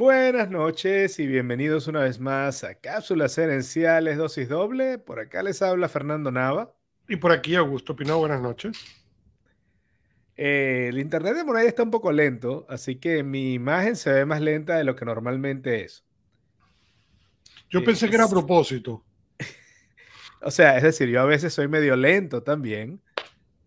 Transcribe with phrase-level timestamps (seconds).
[0.00, 4.96] Buenas noches y bienvenidos una vez más a Cápsulas Herenciales Dosis Doble.
[4.96, 6.74] Por acá les habla Fernando Nava.
[7.06, 8.82] Y por aquí Augusto Pino, buenas noches.
[10.38, 14.24] Eh, el internet de Moray está un poco lento, así que mi imagen se ve
[14.24, 16.02] más lenta de lo que normalmente es.
[17.68, 19.04] Yo pensé que era a propósito.
[20.40, 23.02] o sea, es decir, yo a veces soy medio lento también,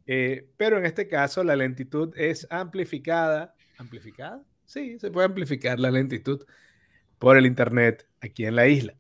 [0.08, 3.54] eh, pero en este caso la lentitud es amplificada.
[3.78, 4.44] ¿Amplificada?
[4.74, 6.44] Sí, se puede amplificar la lentitud
[7.20, 8.96] por el internet aquí en la isla.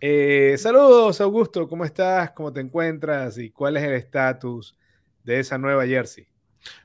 [0.00, 2.30] Eh, saludos, Augusto, ¿cómo estás?
[2.30, 3.36] ¿Cómo te encuentras?
[3.36, 4.78] ¿Y cuál es el estatus
[5.24, 6.26] de esa nueva Jersey?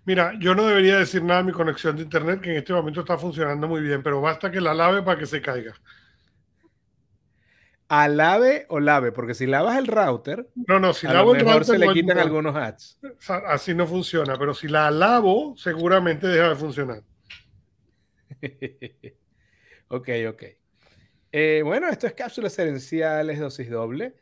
[0.04, 3.00] Mira, yo no debería decir nada de mi conexión de internet, que en este momento
[3.00, 5.74] está funcionando muy bien, pero basta que la lave para que se caiga.
[7.88, 9.14] ¿Alave o lave?
[9.14, 12.54] Porque si lavas el router, no, no, si lavo el router se le quitan algunos
[12.54, 13.00] ads.
[13.48, 17.02] Así no funciona, pero si la lavo, seguramente deja de funcionar.
[19.88, 20.44] ok, ok.
[21.32, 24.16] Eh, bueno, esto es Cápsulas Herenciales Dosis Doble.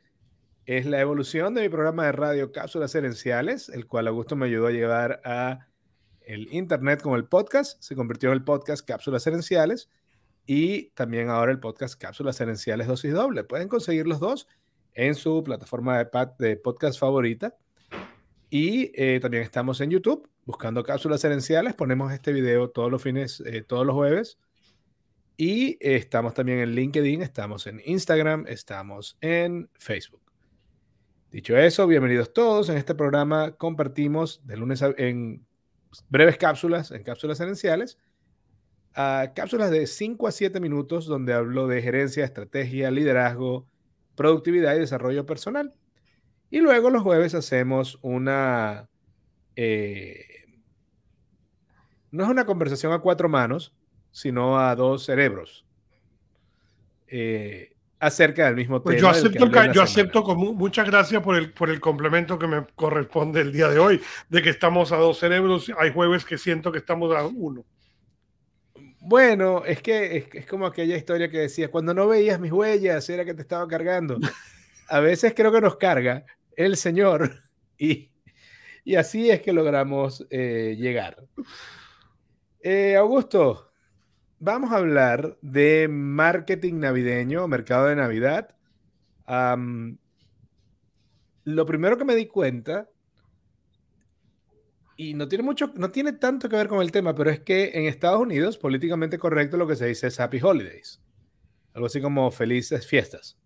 [0.66, 4.67] Es la evolución de mi programa de radio Cápsulas Herenciales, el cual Augusto me ayudó
[4.67, 5.67] a llevar a
[6.22, 7.81] el internet como el podcast.
[7.81, 9.89] Se convirtió en el podcast Cápsulas Herenciales
[10.45, 13.44] y también ahora el podcast Cápsulas Herenciales Dosis Doble.
[13.44, 14.47] Pueden conseguir los dos
[14.94, 17.58] en su plataforma de, de podcast favorita.
[18.53, 21.73] Y eh, también estamos en YouTube buscando cápsulas herenciales.
[21.73, 24.38] Ponemos este video todos los fines, eh, todos los jueves.
[25.38, 30.22] Y estamos también en LinkedIn, estamos en Instagram, estamos en Facebook.
[31.31, 32.67] Dicho eso, bienvenidos todos.
[32.67, 35.45] En este programa compartimos de lunes en
[36.09, 37.99] breves cápsulas, en cápsulas herenciales,
[38.94, 43.66] cápsulas de 5 a 7 minutos donde hablo de gerencia, estrategia, liderazgo,
[44.16, 45.73] productividad y desarrollo personal.
[46.52, 48.88] Y luego los jueves hacemos una...
[49.55, 50.25] Eh,
[52.11, 53.73] no es una conversación a cuatro manos,
[54.11, 55.66] sino a dos cerebros.
[57.07, 59.13] Eh, acerca del mismo pues tema.
[59.13, 63.41] Yo acepto, yo acepto con muchas gracias por el, por el complemento que me corresponde
[63.41, 65.72] el día de hoy, de que estamos a dos cerebros.
[65.78, 67.63] Hay jueves que siento que estamos a uno.
[69.00, 73.23] Bueno, es que es, como aquella historia que decía, cuando no veías mis huellas, era
[73.23, 74.18] que te estaba cargando.
[74.89, 76.25] A veces creo que nos carga
[76.66, 77.41] el Señor
[77.77, 78.11] y,
[78.83, 81.27] y así es que logramos eh, llegar.
[82.61, 83.72] Eh, Augusto,
[84.39, 88.55] vamos a hablar de marketing navideño, mercado de Navidad.
[91.44, 92.88] lo primero que me di cuenta,
[95.01, 97.71] y no tiene mucho, no tiene tanto que ver con el tema, pero es que
[97.73, 101.01] en Estados Unidos, políticamente correcto, lo que se dice es Happy Holidays.
[101.73, 103.41] Algo así como felices fiestas.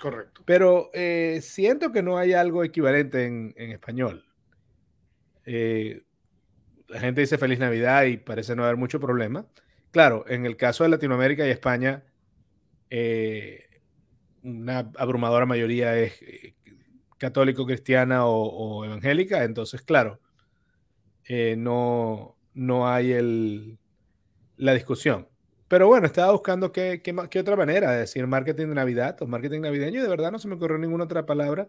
[0.00, 0.42] Correcto.
[0.44, 4.24] Pero eh, siento que no hay algo equivalente en, español.
[5.44, 6.02] Eh,
[6.88, 9.46] la gente dice feliz Navidad y parece no haber mucho problema.
[9.90, 12.04] Claro, en el caso de Latinoamérica y España,
[12.90, 13.64] eh,
[14.42, 16.54] una abrumadora mayoría es eh,
[17.18, 20.20] católico, cristiana o, evangélica, entonces, claro,
[21.56, 23.78] no, no hay el,
[24.56, 25.28] la discusión.
[25.68, 29.62] Pero bueno, estaba buscando qué, qué, otra manera de decir marketing de Navidad o marketing
[29.62, 31.68] navideño y de verdad no se me ocurrió ninguna otra palabra,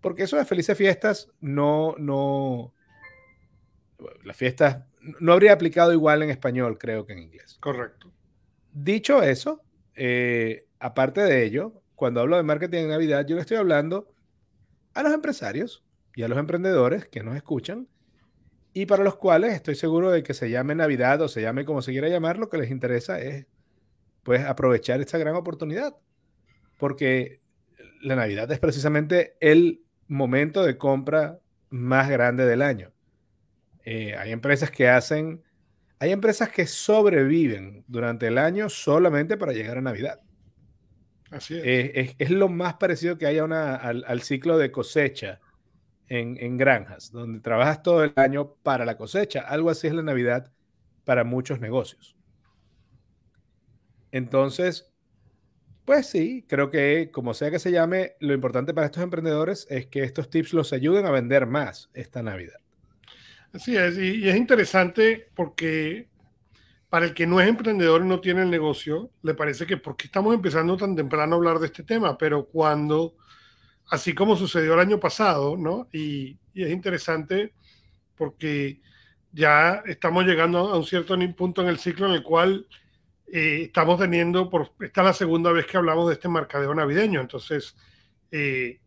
[0.00, 2.72] porque eso de felices fiestas no, no,
[4.22, 4.86] la fiesta
[5.20, 7.56] no habría aplicado igual en español, creo que en inglés.
[7.60, 8.12] Correcto.
[8.72, 9.62] Dicho eso,
[9.94, 14.12] eh, aparte de ello, cuando hablo de marketing en Navidad, yo le estoy hablando
[14.94, 17.88] a los empresarios y a los emprendedores que nos escuchan
[18.76, 21.80] y para los cuales estoy seguro de que se llame Navidad o se llame como
[21.80, 23.46] se quiera llamar, lo que les interesa es
[24.22, 25.96] pues aprovechar esta gran oportunidad.
[26.76, 27.40] Porque
[28.02, 31.38] la Navidad es precisamente el momento de compra
[31.70, 32.92] más grande del año.
[33.82, 35.42] Eh, hay empresas que hacen,
[35.98, 40.20] hay empresas que sobreviven durante el año solamente para llegar a Navidad.
[41.30, 41.64] Así es.
[41.64, 45.40] Eh, es, lo más parecido que hay al, ciclo de cosecha
[46.08, 49.40] en, granjas, donde trabajas todo el año para la cosecha.
[49.40, 50.52] Algo así es la Navidad
[51.04, 52.16] para muchos negocios.
[54.12, 54.92] Entonces,
[55.84, 59.86] pues sí, creo que como sea que se llame, lo importante para estos emprendedores es
[59.86, 62.58] que estos tips los ayuden a vender más esta Navidad.
[63.52, 66.08] Así es, y, es interesante porque
[66.88, 69.96] para el que no es emprendedor y no tiene el negocio, le parece que ¿por
[69.96, 72.18] qué estamos empezando tan temprano a hablar de este tema?
[72.18, 73.16] Pero cuando,
[73.88, 75.88] así como sucedió el año pasado, ¿no?
[75.92, 77.52] Y, es interesante
[78.16, 78.80] porque
[79.30, 82.66] ya estamos llegando a un cierto punto en el ciclo en el cual
[83.26, 87.20] eh, estamos teniendo, por, esta es la segunda vez que hablamos de este mercadeo navideño,
[87.20, 87.76] entonces
[88.30, 88.80] eh,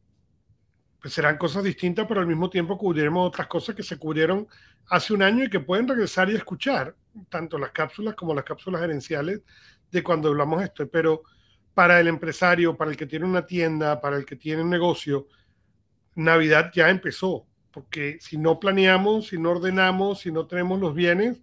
[0.99, 4.47] pues serán cosas distintas, pero al mismo tiempo cubriremos otras cosas que se cubrieron
[4.87, 6.95] hace un año y que pueden regresar y escuchar,
[7.29, 9.41] tanto las cápsulas como las cápsulas gerenciales
[9.91, 11.21] de cuando hablamos esto, pero
[11.79, 15.27] para el empresario, para el que tiene una tienda, para el que tiene un negocio,
[16.13, 21.41] Navidad ya empezó, porque si no planeamos, si no ordenamos, si no tenemos los bienes,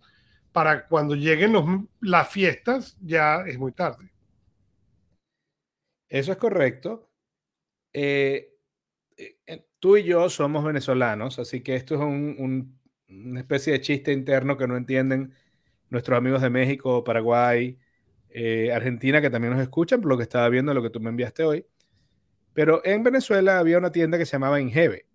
[0.52, 4.12] para cuando lleguen las fiestas ya es muy tarde.
[6.06, 7.08] Eso es correcto.
[7.94, 8.58] Eh,
[9.16, 12.00] eh, tú y yo somos venezolanos, así que esto es
[13.08, 15.32] una especie de chiste interno que no entienden
[15.88, 17.78] nuestros amigos de México, Paraguay,
[18.38, 21.10] eh, Argentina, que también nos escuchan, por lo que estaba viendo, lo que tú me
[21.10, 21.66] enviaste hoy.
[22.52, 25.06] Pero en Venezuela había una tienda que se llamaba Ingeve.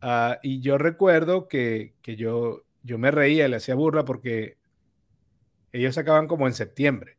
[0.00, 4.58] Ah, y yo recuerdo que, que yo yo me reía, le hacía burla porque
[5.72, 7.18] ellos sacaban como en septiembre.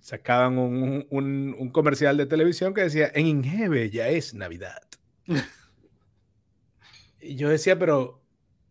[0.00, 4.82] Sacaban un, comercial de televisión que decía, en Ingeve ya es Navidad.
[7.20, 8.22] y yo decía, pero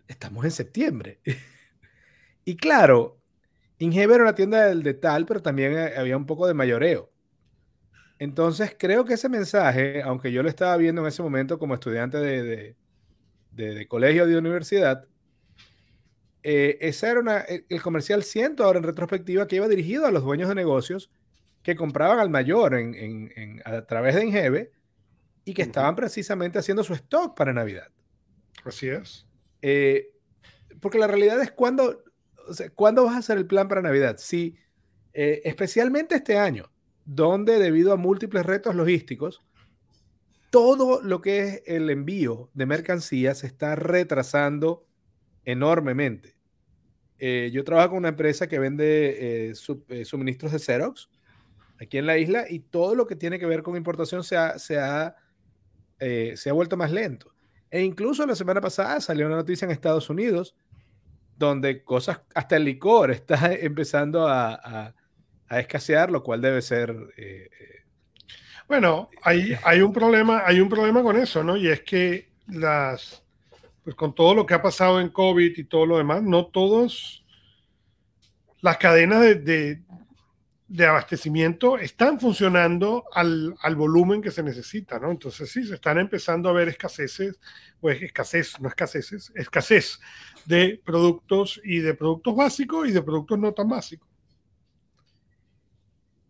[0.07, 1.19] estamos en septiembre.
[2.45, 3.19] y claro,
[3.83, 7.11] Ingeve era una tienda del de tal, pero también había un poco de mayoreo.
[8.19, 12.17] Entonces creo que ese mensaje, aunque yo lo estaba viendo en ese momento como estudiante
[12.17, 12.75] de, de,
[13.51, 15.07] de, de colegio de universidad,
[16.43, 20.23] eh, ese era eh, el comercial siento ahora en retrospectiva que iba dirigido a los
[20.23, 21.09] dueños de negocios
[21.63, 24.71] que compraban al mayor en, a través de Ingeve
[25.45, 27.87] y que estaban precisamente haciendo su stock para Navidad.
[28.65, 29.25] Así es.
[29.61, 30.11] Eh,
[30.81, 32.03] porque la realidad es cuando,
[32.75, 34.15] ¿cuándo vas a hacer el plan para Navidad?
[34.17, 34.55] Sí,
[35.13, 36.71] especialmente este año,
[37.05, 39.41] donde debido a múltiples retos logísticos,
[40.53, 44.85] todo lo que es el envío de mercancías se está retrasando
[45.45, 46.35] enormemente.
[47.17, 49.53] Eh, yo trabajo con una empresa que vende eh,
[49.89, 51.09] eh, suministros de Xerox
[51.79, 54.59] aquí en la isla y todo lo que tiene que ver con importación se ha,
[54.59, 55.15] se ha,
[55.97, 57.33] se ha vuelto más lento.
[57.71, 60.55] E incluso la semana pasada salió una noticia en Estados Unidos
[61.37, 64.93] donde cosas, hasta el licor está empezando a,
[65.49, 66.95] a, escasear, lo cual debe ser...
[68.67, 71.55] bueno, hay, hay, un problema, hay un problema con eso, ¿no?
[71.55, 73.23] Y es que las,
[73.83, 77.23] pues con todo lo que ha pasado en COVID y todo lo demás, no todos
[78.61, 79.81] las cadenas de,
[80.79, 85.11] abastecimiento están funcionando al, volumen que se necesita, ¿no?
[85.11, 87.39] Entonces sí, se están empezando a ver escaseces,
[87.79, 89.99] pues escasez, no escaseces, escasez
[90.45, 94.09] de productos y de productos básicos y de productos no tan básicos.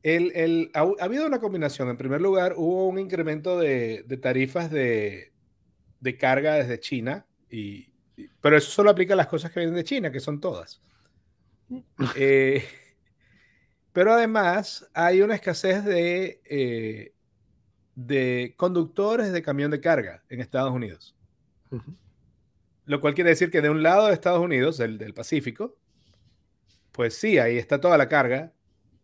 [0.01, 1.89] El, ha, habido una combinación.
[1.89, 5.31] En primer lugar, hubo un incremento de, tarifas de,
[6.01, 7.25] de, carga desde China
[8.41, 10.81] pero eso solo aplica a las cosas que vienen de China, que son todas.
[12.15, 12.63] Eh,
[13.93, 17.13] pero además hay una escasez de, eh,
[17.95, 21.15] de conductores de camión de carga en Estados Unidos.
[22.85, 25.77] Lo cual quiere decir que de un lado de Estados Unidos, el del Pacífico,
[26.91, 28.51] pues sí, ahí está toda la carga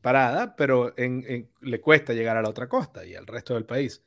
[0.01, 4.03] parada, pero le cuesta llegar a la otra costa y al resto del país.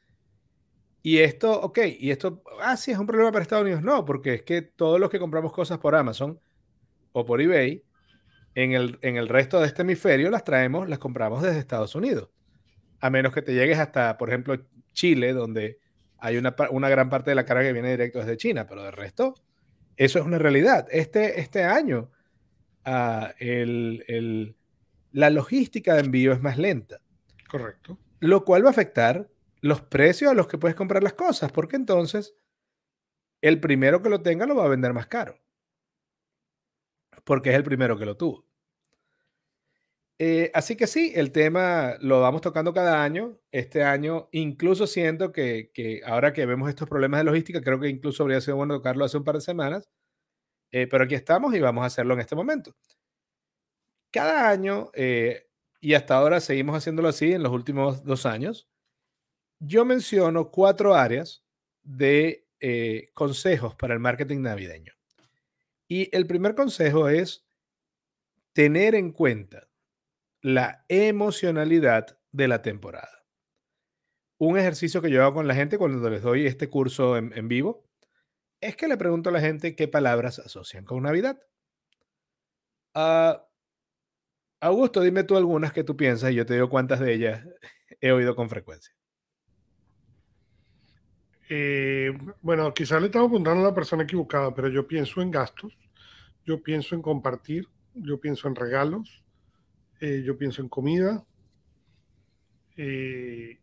[1.03, 3.83] Y esto, ok, y esto, ah, sí, es un problema para Estados Unidos.
[3.83, 6.41] No, porque es que todos los que compramos cosas por Amazon
[7.13, 7.85] o por eBay,
[8.55, 12.31] en el, en el resto de este hemisferio las traemos, las compramos desde Estados Unidos.
[13.01, 14.57] A menos que te llegues hasta, por ejemplo,
[14.93, 15.79] Chile, donde
[16.19, 18.91] hay una, una gran parte de la carga que viene directo desde China, pero de
[18.91, 19.35] resto,
[19.97, 20.87] eso es una realidad.
[20.91, 22.11] Este, este año,
[22.87, 24.57] uh, el, el,
[25.11, 27.01] la logística de envío es más lenta.
[27.51, 27.99] Correcto.
[28.21, 29.29] Lo cual va a afectar
[29.61, 32.35] los precios a los que puedes comprar las cosas, porque entonces
[33.41, 35.39] el primero que lo tenga lo va a vender más caro,
[37.25, 38.47] porque es el primero que lo tuvo.
[40.25, 43.41] Eh, así que sí, el tema lo vamos tocando cada año.
[43.51, 45.73] Este año incluso siento que,
[46.07, 49.17] ahora que vemos estos problemas de logística, creo que incluso habría sido bueno tocarlo hace
[49.17, 49.89] un par de semanas,
[50.71, 52.73] eh, pero aquí estamos y vamos a hacerlo en este momento.
[54.13, 55.49] Cada año, eh,
[55.81, 58.69] y hasta ahora seguimos haciéndolo así en los últimos dos años,
[59.59, 61.43] yo menciono cuatro áreas
[61.83, 62.47] de
[63.13, 64.93] consejos para el marketing navideño.
[65.89, 67.45] Y el primer consejo es
[68.53, 69.67] tener en cuenta
[70.43, 73.25] la emocionalidad de la temporada.
[74.39, 77.89] Un ejercicio que yo hago con la gente cuando les doy este curso en, vivo
[78.61, 81.41] es que le pregunto a la gente qué palabras asocian con Navidad.
[82.95, 83.47] Ah,
[84.61, 87.47] Augusto, dime tú algunas que tú piensas y yo te digo cuántas de ellas
[88.01, 88.95] he oído con frecuencia.
[91.49, 95.77] Eh, bueno, quizás le estamos apuntando a la persona equivocada, pero yo pienso en gastos,
[96.45, 99.22] yo pienso en compartir, yo pienso en regalos,
[100.05, 101.25] eh, yo pienso en comida,
[102.77, 103.61] eh,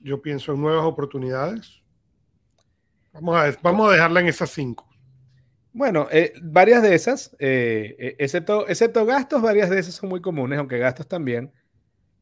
[0.00, 1.82] yo pienso en nuevas oportunidades.
[3.12, 4.88] Vamos a, vamos a dejarla en esas cinco.
[5.74, 10.78] Bueno, eh, varias de esas, excepto, excepto gastos, varias de esas son muy comunes, aunque
[10.78, 11.52] gastos también.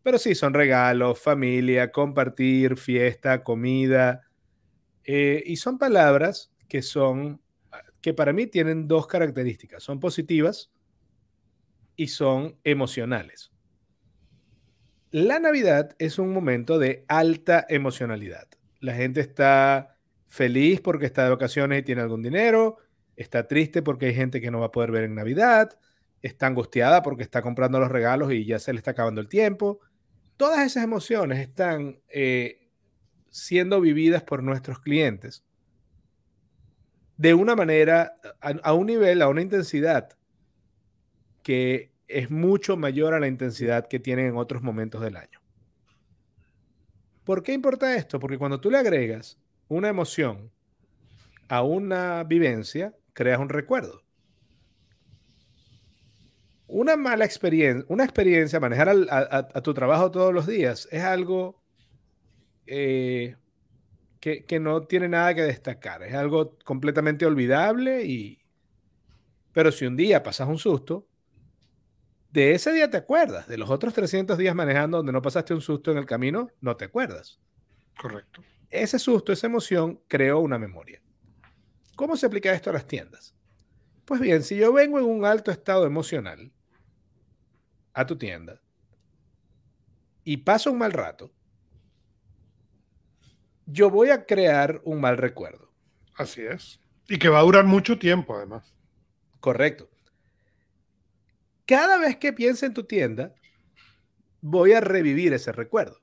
[0.03, 4.27] Pero sí, son regalos, familia, compartir, fiesta, comida.
[5.05, 7.41] y son palabras que son,
[8.01, 9.85] que para mí tienen dos características.
[9.85, 10.73] Son positivas
[12.03, 13.53] y son emocionales.
[15.11, 18.49] La Navidad es un momento de alta emocionalidad.
[18.81, 22.79] La gente está feliz porque está de vacaciones y tiene algún dinero
[23.17, 25.79] está triste porque hay gente que no va a poder ver en Navidad,
[26.23, 29.81] está angustiada porque está comprando los regalos y ya se le está acabando el tiempo.
[30.37, 32.69] Todas esas emociones están eh,
[33.31, 35.45] siendo vividas por nuestros clientes
[37.17, 40.09] de una manera, a, un nivel, a una intensidad
[41.43, 45.41] que es mucho mayor a la intensidad que tienen en otros momentos del año.
[47.25, 48.19] ¿Por qué importa esto?
[48.19, 49.39] Porque cuando tú le agregas
[49.69, 50.51] una emoción
[51.49, 54.03] a una vivencia, creas un recuerdo.
[56.67, 61.63] Una mala experiencia, una experiencia, manejar a, tu trabajo todos los días es algo
[62.67, 63.37] eh,
[64.21, 66.03] que, que, no tiene nada que destacar.
[66.03, 68.39] Es algo completamente olvidable y...
[69.53, 71.07] Pero si un día pasas un susto,
[72.33, 73.47] de ese día te acuerdas.
[73.47, 76.77] De los otros 300 días manejando donde no pasaste un susto en el camino, no
[76.77, 77.39] te acuerdas.
[78.01, 78.43] Correcto.
[78.71, 81.03] Ese susto, esa emoción creó una memoria.
[81.95, 83.35] ¿Cómo se aplica esto a las tiendas?
[84.07, 86.51] Pues bien, si yo vengo en un alto estado emocional
[87.93, 88.61] a tu tienda
[90.25, 91.31] y paso un mal rato,
[93.67, 95.71] yo voy a crear un mal recuerdo.
[96.17, 96.81] Así es.
[97.09, 98.75] Y que va a durar mucho tiempo, además.
[99.41, 99.92] Correcto.
[101.73, 103.35] Cada vez que piense en tu tienda,
[104.43, 106.03] voy a revivir ese recuerdo.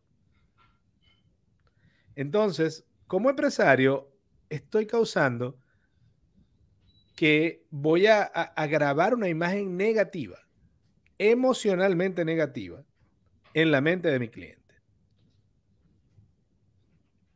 [2.16, 4.12] Entonces, como empresario,
[4.50, 5.60] estoy causando
[7.16, 8.32] que voy a,
[8.68, 10.40] grabar una imagen negativa,
[11.20, 12.84] emocionalmente negativa,
[13.54, 14.74] en la mente de mi cliente.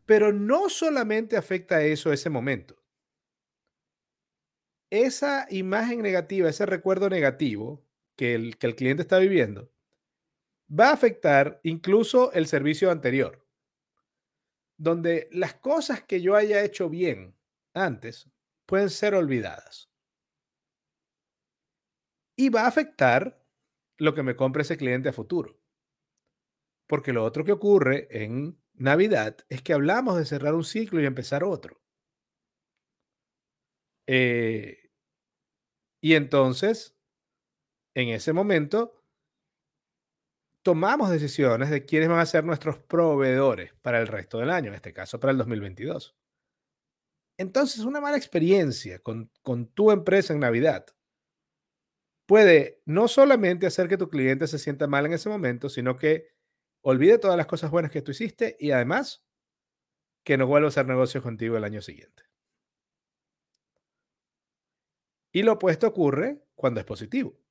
[0.08, 2.82] Pero no solamente afecta eso ese momento.
[4.90, 7.83] Esa imagen negativa, ese recuerdo negativo
[8.16, 9.72] que el, que el cliente está viviendo,
[10.70, 13.46] va a afectar incluso el servicio anterior,
[14.78, 17.36] donde las cosas que yo haya hecho bien
[17.74, 18.30] antes
[18.66, 19.90] pueden ser olvidadas.
[22.36, 23.44] Y va a afectar
[23.98, 25.60] lo que me compre ese cliente a futuro.
[26.88, 31.06] Porque lo otro que ocurre en Navidad es que hablamos de cerrar un ciclo y
[31.06, 31.82] empezar otro.
[34.08, 34.90] Eh,
[36.02, 36.98] y entonces,
[37.96, 39.04] en ese momento,
[40.64, 44.76] tomamos decisiones de quiénes van a ser nuestros proveedores para el resto del año, en
[44.76, 46.16] este caso para el 2022.
[47.38, 49.30] Entonces, una mala experiencia con,
[49.74, 50.86] tu empresa en Navidad
[52.26, 56.30] puede no solamente hacer que tu cliente se sienta mal en ese momento, sino que
[56.82, 59.26] olvide todas las cosas buenas que tú hiciste y además
[60.24, 62.24] que no vuelva a hacer negocios contigo el año siguiente.
[65.34, 67.43] Y lo opuesto ocurre cuando es positivo.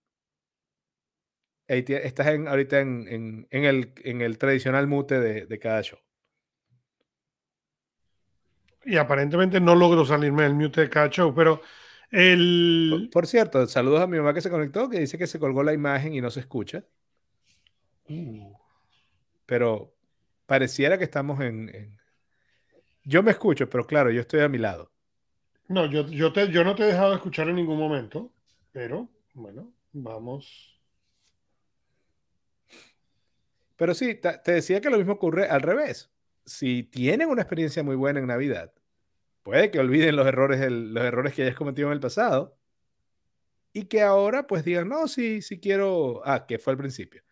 [1.78, 5.98] Estás ahorita en, el, tradicional mute de cada show.
[8.84, 11.62] Y aparentemente no logro salirme del mute de cada show, pero
[12.10, 13.08] el...
[13.12, 15.72] Por, cierto, saludos a mi mamá que se conectó, que dice que se colgó la
[15.72, 16.84] imagen y no se escucha.
[18.08, 18.52] Uh.
[19.46, 19.94] Pero
[20.46, 21.98] pareciera que estamos en,
[23.04, 24.90] Yo me escucho, pero claro, yo estoy a mi lado.
[25.68, 28.32] No, yo, yo, te, yo no te he dejado de escuchar en ningún momento,
[28.72, 30.71] pero bueno, vamos.
[33.82, 36.12] Pero sí, te decía que lo mismo ocurre al revés
[36.46, 38.72] si tienen una experiencia muy buena en Navidad,
[39.42, 42.56] puede que olviden los errores, los errores que hayas cometido en el pasado
[43.72, 47.24] y que ahora pues digan, no, sí, sí quiero, ah, que fue al principio.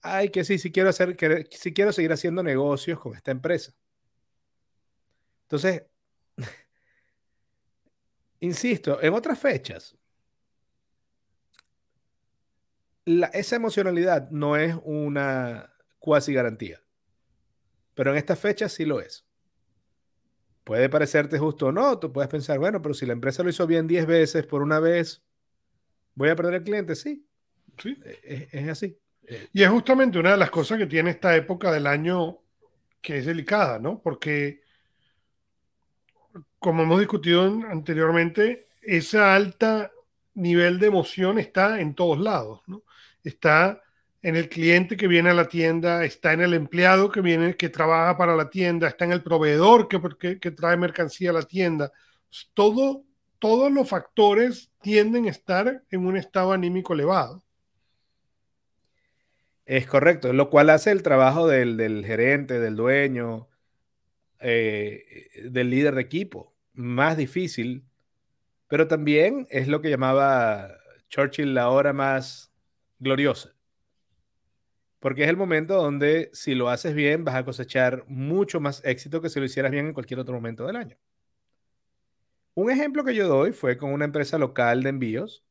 [0.00, 3.72] Ay, que sí, sí quiero hacer, que, sí quiero seguir haciendo negocios con esta empresa.
[5.42, 5.84] Entonces,
[8.40, 9.96] insisto, en otras fechas,
[13.04, 15.71] esa emocionalidad no es una
[16.02, 16.82] cuasi garantía.
[17.94, 19.24] Pero en esta fecha sí lo es.
[20.64, 23.66] Puede parecerte justo o no, tú puedes pensar, bueno, pero si la empresa lo hizo
[23.66, 25.22] bien 10 veces por una vez,
[26.14, 26.94] ¿voy a perder el cliente?
[26.94, 27.26] Sí,
[27.78, 27.96] sí.
[28.04, 28.98] E, es, así.
[29.26, 32.38] Eh, y es justamente una de las cosas que tiene esta época del año
[33.00, 34.00] que es delicada, ¿no?
[34.00, 34.62] Porque,
[36.58, 39.90] como hemos discutido anteriormente, ese alta
[40.34, 42.82] nivel de emoción está en todos lados, ¿no?
[43.22, 43.81] Está
[44.22, 47.68] en el cliente que viene a la tienda, está en el empleado que viene, que
[47.68, 51.92] trabaja para la tienda, está en el proveedor que, que, trae mercancía a la tienda.
[52.54, 53.04] Todo,
[53.38, 57.42] todos los factores tienden a estar en un estado anímico elevado.
[59.66, 63.48] Es correcto, lo cual hace el trabajo del, gerente, del dueño,
[64.38, 65.04] eh,
[65.50, 67.84] del líder de equipo más difícil,
[68.68, 72.52] pero también es lo que llamaba Churchill la hora más
[72.98, 73.54] gloriosa.
[75.02, 79.20] Porque es el momento donde si lo haces bien vas a cosechar mucho más éxito
[79.20, 80.96] que si lo hicieras bien en cualquier otro momento del año.
[82.54, 85.44] Un ejemplo que yo doy fue con una empresa local de envíos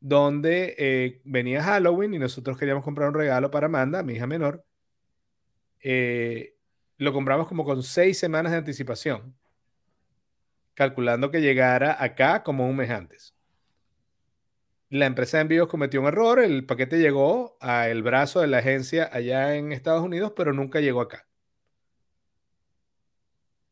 [0.00, 4.64] donde eh, venía Halloween y nosotros queríamos comprar un regalo para Amanda, mi hija menor.
[5.80, 6.56] Eh,
[6.98, 9.36] lo compramos como con seis semanas de anticipación,
[10.74, 13.33] calculando que llegara acá como un mes antes.
[14.94, 19.10] La empresa de envíos cometió un error, el paquete llegó al brazo de la agencia
[19.12, 21.26] allá en Estados Unidos, pero nunca llegó acá.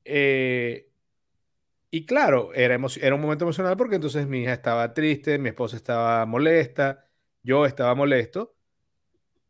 [0.05, 0.91] Eh,
[1.93, 5.76] y claro, era, era un momento emocional porque entonces mi hija estaba triste, mi esposa
[5.76, 7.09] estaba molesta,
[7.45, 8.57] yo estaba molesto.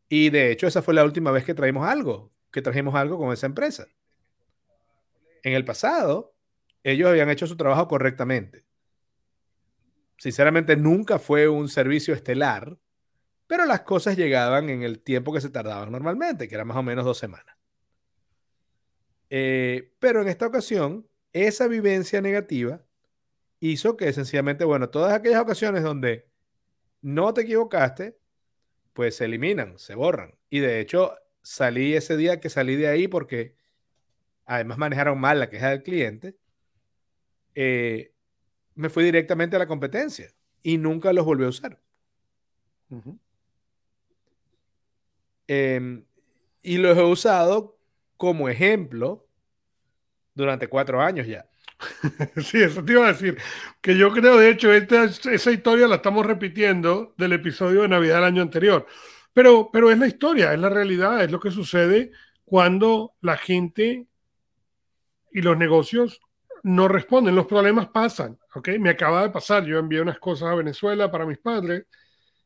[0.07, 3.33] Y de hecho, esa fue la última vez que traímos algo, que trajimos algo con
[3.33, 3.87] esa empresa.
[5.41, 6.35] En el pasado,
[6.83, 8.63] ellos habían hecho su trabajo correctamente.
[10.17, 12.77] Sinceramente, nunca fue un servicio estelar,
[13.47, 16.83] pero las cosas llegaban en el tiempo que se tardaban normalmente, que era más o
[16.83, 17.55] menos dos semanas.
[19.29, 22.85] Eh, pero en esta ocasión, esa vivencia negativa
[23.59, 26.27] hizo que sencillamente, bueno, todas aquellas ocasiones donde
[27.01, 28.17] no te equivocaste,
[28.93, 30.35] pues se eliminan, se borran.
[30.49, 33.55] Y de hecho, salí ese día que salí de ahí porque
[34.45, 36.35] además manejaron mal la queja del cliente,
[37.55, 38.12] eh,
[38.75, 41.79] me fui directamente a la competencia y nunca los volví a usar.
[45.47, 46.05] Em,
[46.61, 47.77] y los he usado
[48.17, 49.27] como ejemplo
[50.33, 51.45] durante cuatro años ya.
[52.43, 53.37] Sí, eso te iba a decir.
[53.81, 58.15] Que yo creo, de hecho, esta, esa historia la estamos repitiendo del episodio de Navidad
[58.15, 58.87] del año anterior.
[59.33, 62.11] Pero, pero es la historia, es la realidad, es lo que sucede
[62.45, 64.07] cuando la gente
[65.31, 66.21] y los negocios
[66.61, 67.35] no responden.
[67.35, 68.69] Los problemas pasan, ¿ok?
[68.79, 69.65] Me acaba de pasar.
[69.65, 71.85] Yo envié unas cosas a Venezuela para mis padres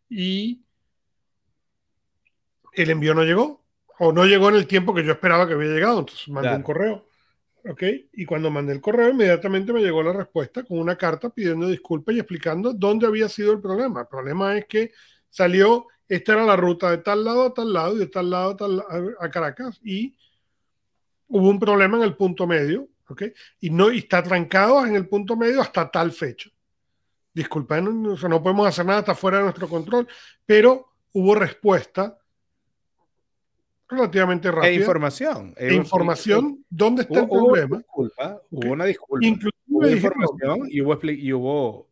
[0.09, 0.63] y
[2.73, 3.63] el envío no llegó
[3.99, 5.99] o no llegó en el tiempo que yo esperaba que había llegado.
[5.99, 7.07] Entonces mandé un correo
[7.69, 7.83] ¿ok?
[8.13, 12.15] Y cuando mandé el correo, inmediatamente me llegó la respuesta con una carta pidiendo disculpas
[12.15, 14.01] y explicando dónde había sido el problema.
[14.01, 14.91] El problema es que
[15.29, 18.51] salió, esta era la ruta de tal lado a tal lado y de tal lado
[18.51, 18.83] a, tal,
[19.19, 20.15] a, Caracas y
[21.27, 23.23] hubo un problema en el punto medio, ¿ok?
[23.61, 26.49] Y, no, y está trancado en el punto medio hasta tal fecha.
[27.33, 30.07] Disculpen, no, no podemos hacer nada, está fuera de nuestro control,
[30.45, 32.17] pero hubo respuesta
[33.87, 34.69] relativamente rápida.
[34.69, 35.53] E información.
[35.57, 37.81] E, información, ¿dónde está el problema?
[38.49, 39.25] Hubo una disculpa.
[39.25, 41.89] Inclusive hubo información y hubo, y hubo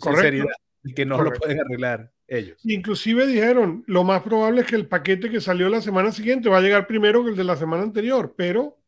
[0.00, 0.54] sinceridad
[0.94, 2.58] que no lo pueden arreglar ellos.
[2.64, 6.58] Inclusive dijeron, lo más probable es que el paquete que salió la semana siguiente va
[6.58, 8.78] a llegar primero que el de la semana anterior, pero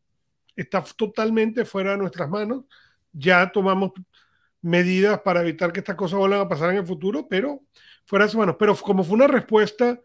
[0.57, 2.65] está totalmente fuera de nuestras manos.
[3.13, 3.93] Ya tomamos
[4.61, 7.63] medidas para evitar que estas cosas vuelvan a pasar en el futuro, pero
[8.05, 8.57] fuera de sus manos.
[8.59, 10.01] Pero como fue una respuesta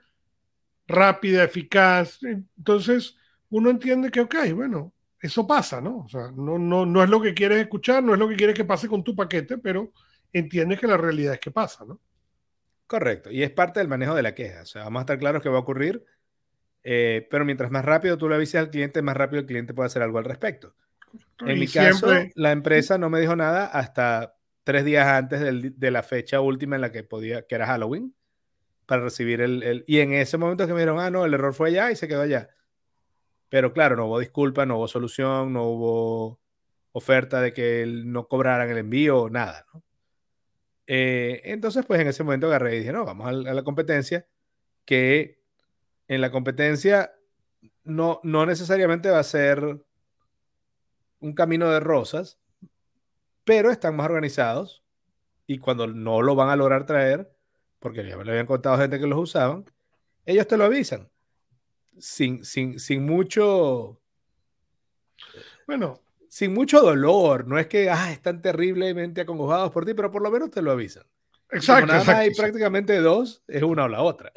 [0.87, 2.19] rápida, eficaz.
[2.23, 3.15] Entonces,
[3.49, 5.99] uno entiende que, ok, bueno, eso pasa, ¿no?
[5.99, 8.55] O sea, no, no, no es lo que quieres escuchar, no es lo que quieres
[8.55, 9.91] que pase con tu paquete, pero
[10.33, 11.99] entiendes que la realidad es que pasa, ¿no?
[12.87, 14.63] Correcto, y es parte del manejo de la queja.
[14.63, 16.03] O sea, vamos a estar claros que va a ocurrir,
[16.83, 19.87] eh, pero mientras más rápido tú le avises al cliente, más rápido el cliente puede
[19.87, 20.75] hacer algo al respecto.
[21.45, 25.41] En mi caso, la empresa no me dijo nada hasta tres días antes
[25.77, 28.13] de la fecha última en la que podía, que era Halloween
[28.85, 31.69] para recibir el, Y en ese momento que me dijeron, ah, no, el error fue
[31.69, 32.49] allá y se quedó allá.
[33.49, 36.39] Pero claro, no hubo disculpa, no hubo solución, no hubo
[36.91, 39.83] oferta de que no cobraran el envío, nada, ¿no?
[40.87, 44.27] Eh, entonces, pues en ese momento agarré y dije, no, vamos a, la competencia,
[44.83, 45.40] que
[46.11, 47.13] en la competencia
[47.85, 49.81] no, no necesariamente va a ser
[51.21, 52.37] un camino de rosas,
[53.45, 54.83] pero están más organizados
[55.47, 57.33] y cuando no lo van a lograr traer,
[57.79, 59.63] porque ya me lo habían contado gente que los usaban,
[60.25, 61.09] ellos te lo avisan.
[61.97, 64.01] Sin, sin, sin mucho.
[65.65, 66.01] Bueno.
[66.27, 67.47] Sin mucho dolor.
[67.47, 70.71] No es que ah, están terriblemente acongojados por ti, pero por lo menos te lo
[70.71, 71.05] avisan.
[71.49, 71.93] Exacto.
[72.11, 74.33] hay prácticamente dos, es una o la otra.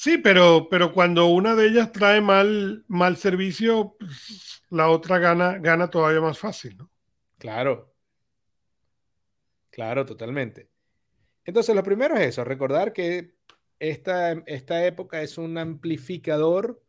[0.00, 5.58] Sí, pero, pero cuando una de ellas trae mal, mal servicio, pues, la otra gana,
[5.58, 6.88] gana todavía más fácil, ¿no?
[7.36, 7.92] Claro.
[9.70, 10.70] Claro, totalmente.
[11.44, 13.34] Entonces, lo primero es eso, recordar que
[13.80, 16.80] esta, esta época es un amplificador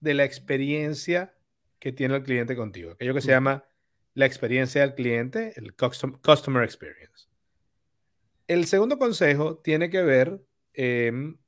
[0.00, 1.36] de la experiencia
[1.78, 3.64] que tiene el cliente contigo, aquello que se llama
[4.14, 7.28] la experiencia del cliente, el customer experience.
[8.48, 11.38] El segundo consejo tiene que ver em,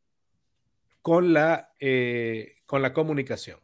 [1.03, 3.59] con, la, eh, con la comunicación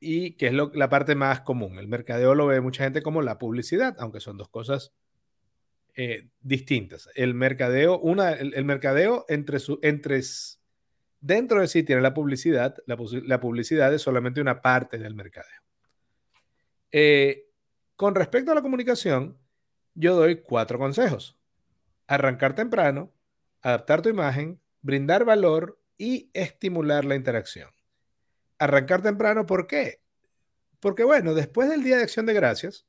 [0.00, 1.78] y que es la parte más común.
[1.78, 4.92] El mercadeo lo ve mucha gente como la publicidad, aunque son dos cosas
[6.00, 7.08] eh, distintas.
[7.16, 10.20] El mercadeo, una, el, mercadeo entre su, entre,
[11.20, 15.60] dentro de sí tiene la publicidad, la, publicidad es solamente una parte del mercadeo.
[16.92, 17.48] Eh,
[17.96, 19.36] con respecto a la comunicación,
[19.94, 21.36] yo doy cuatro consejos.
[22.06, 23.12] Arrancar temprano,
[23.60, 27.70] adaptar tu imagen, brindar valor y estimular la interacción.
[28.58, 30.00] Arrancar temprano, ¿por qué?
[30.80, 32.86] Porque bueno, después del Día de Acción de Gracias,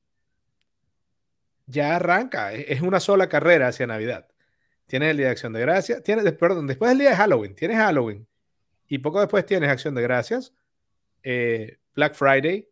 [1.65, 4.27] ya arranca, e-, es una sola carrera hacia Navidad.
[4.85, 7.77] Tienes el Día de Acción de Gracias, tienes, perdón, después del día de Halloween, tienes
[7.77, 8.27] Halloween
[8.87, 10.53] y poco después tienes Acción de Gracias,
[11.23, 12.67] eh, Black Friday,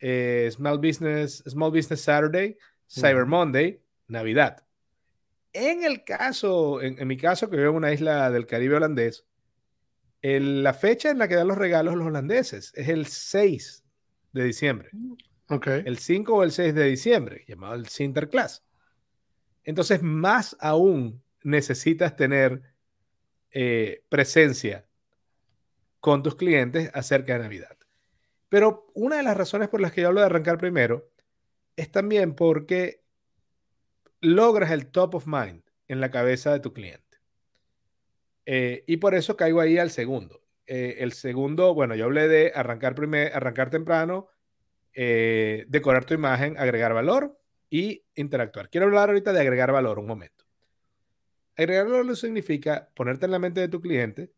[0.00, 2.56] eh, Small, Business, Small Business Saturday,
[2.88, 4.64] Cyber Monday, Navidad.
[5.52, 9.26] En el caso, en, mi caso, que vivo en una isla del Caribe holandés,
[10.22, 13.84] la fecha en la que dan los regalos los holandeses es el 6
[14.32, 14.90] de diciembre.
[15.48, 15.82] Okay.
[15.84, 18.64] El 5 o el 6 de diciembre, llamado el Sinterklaas.
[19.64, 22.62] Entonces, más aún necesitas tener
[23.50, 24.86] eh, presencia
[26.00, 27.76] con tus clientes acerca de Navidad.
[28.48, 31.10] Pero una de las razones por las que yo hablo de arrancar primero
[31.76, 33.02] es también porque
[34.20, 37.01] logras el top of mind en la cabeza de tu cliente.
[38.46, 40.42] Eh, y por eso caigo ahí al segundo.
[40.66, 44.28] Eh, el segundo, bueno, yo hablé de arrancar, primer, arrancar temprano,
[44.94, 47.38] eh, decorar tu imagen, agregar valor
[47.70, 48.68] y interactuar.
[48.70, 50.44] Quiero hablar ahorita de agregar valor un momento.
[51.56, 54.32] Agregar valor significa ponerte en la mente de tu cliente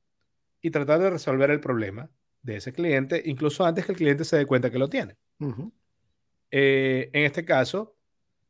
[0.61, 2.11] y tratar de resolver el problema
[2.43, 5.17] de ese cliente, incluso antes que el cliente se dé cuenta que lo tiene.
[6.51, 7.97] en este caso,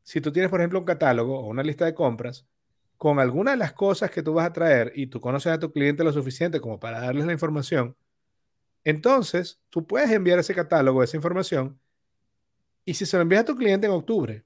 [0.03, 2.45] si tú tienes, por ejemplo, un catálogo o una lista de compras,
[3.05, 5.71] con alguna de las cosas que tú vas a traer y tú conoces a tu
[5.71, 7.95] cliente lo suficiente como para darles la información,
[8.83, 11.79] entonces tú puedes enviar ese catálogo, esa información,
[12.83, 14.43] y si se lo envías a tu cliente en octubre,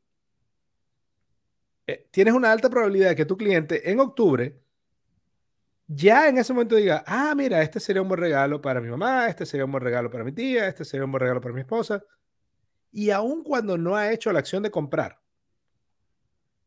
[1.87, 4.59] eh, tienes una alta probabilidad de que tu cliente en octubre
[5.87, 9.27] ya en ese momento diga, ah, mira, este sería un buen regalo para mi mamá,
[9.29, 11.61] este sería un buen regalo para mi tía, este sería un buen regalo para mi
[11.61, 12.03] esposa.
[12.91, 15.21] Y aun cuando no ha hecho la acción de comprar,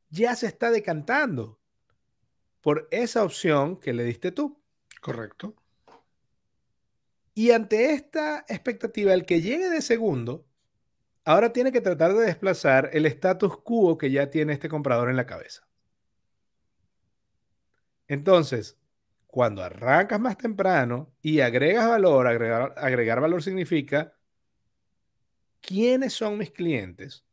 [0.09, 1.59] ya se está decantando
[2.63, 4.59] por esa opción que le diste tú.
[5.03, 5.55] Correcto.
[7.35, 10.47] Y ante esta expectativa, el que llegue de segundo,
[11.25, 15.17] ahora tiene que tratar de desplazar el status quo que ya tiene este comprador en
[15.17, 15.67] la cabeza.
[18.07, 18.79] Entonces,
[19.27, 24.15] cuando arrancas más temprano y agregas valor, agregar, agregar valor significa
[25.63, 27.25] quiénes son mis clientes,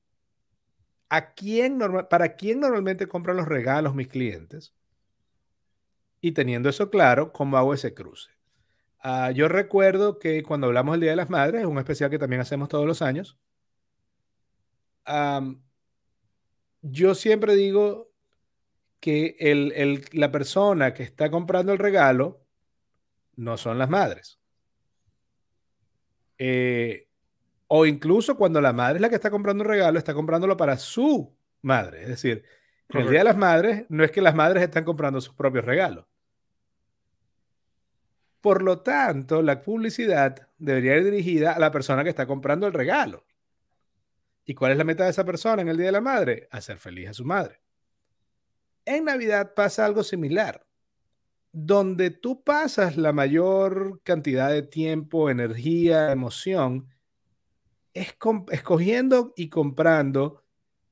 [1.10, 4.74] a quién para quién normalmente compran los regalos mis clientes,
[6.22, 8.32] y teniendo eso claro, ¿cómo hago ese cruce?
[9.02, 12.42] Ah, yo recuerdo que cuando hablamos del Día de las Madres, un especial que también
[12.42, 13.38] hacemos todos los años,
[16.82, 18.12] yo siempre digo
[19.00, 22.46] que la persona que está comprando el regalo
[23.36, 24.40] no son las madres.
[26.38, 27.08] Eh,
[27.68, 30.78] o incluso cuando la madre es la que está comprando un regalo, está comprándolo para
[30.78, 32.04] su madre.
[32.04, 32.44] Es decir,
[32.90, 35.66] en el Día de las Madres no es que las madres están comprando sus propios
[35.66, 36.06] regalos.
[38.42, 42.74] Por lo tanto, la publicidad debería ir dirigida a la persona que está comprando el
[42.74, 43.26] regalo.
[44.46, 46.48] ¿Y cuál es la meta de esa persona en el Día de la Madre?
[46.52, 47.62] Hacer feliz a su madre.
[48.86, 50.66] En Navidad pasa algo similar,
[51.52, 56.88] donde tú pasas la mayor cantidad de tiempo, energía, emoción,
[57.94, 58.16] es
[58.52, 60.39] escogiendo y comprando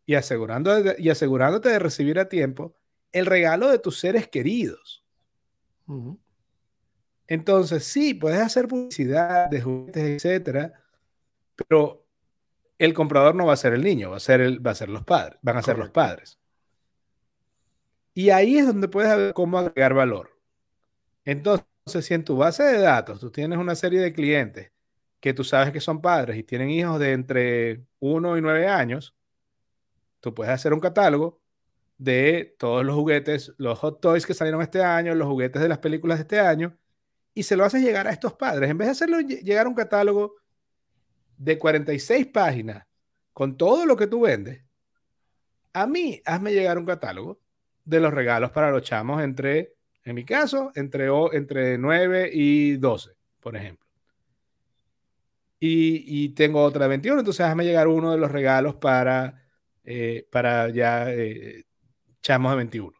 [0.08, 2.74] y, asegurando, y asegurándote de recibir a tiempo
[3.12, 5.06] el regalo de tus seres queridos.
[7.28, 10.74] Entonces, sí, puedes hacer publicidad de juguetes, etcétera,
[11.56, 12.06] pero
[12.78, 14.88] el comprador no va a ser el niño, va a ser, el, va a ser
[14.88, 16.40] los padres, van a ser los padres.
[18.14, 20.40] Y ahí es donde puedes ver cómo agregar valor.
[21.26, 21.66] Entonces,
[22.00, 24.72] si en tu base de datos tú tienes una serie de clientes
[25.20, 29.17] que tú sabes que son padres y tienen hijos de entre 1 y 9 años,
[30.20, 31.42] tú puedes hacer un catálogo
[31.98, 35.80] de todos los juguetes, los hot toys que salieron este año, los juguetes de las
[35.80, 36.78] películas de este año,
[37.34, 38.70] y se lo haces llegar a estos padres.
[38.70, 40.36] En vez de hacerlo llegar un catálogo
[41.38, 42.86] de 46 páginas
[43.34, 44.64] con todo lo que tú vendes,
[45.74, 47.40] a mí hazme llegar un catálogo
[47.86, 53.12] de los regalos para los chamos entre, en mi caso, entre, entre 9 y 12,
[53.40, 53.88] por ejemplo.
[55.60, 59.47] y, tengo otra de 21, entonces déjame llegar uno de los regalos para,
[59.90, 61.64] eh, para ya eh,
[62.22, 62.92] chamos de 21.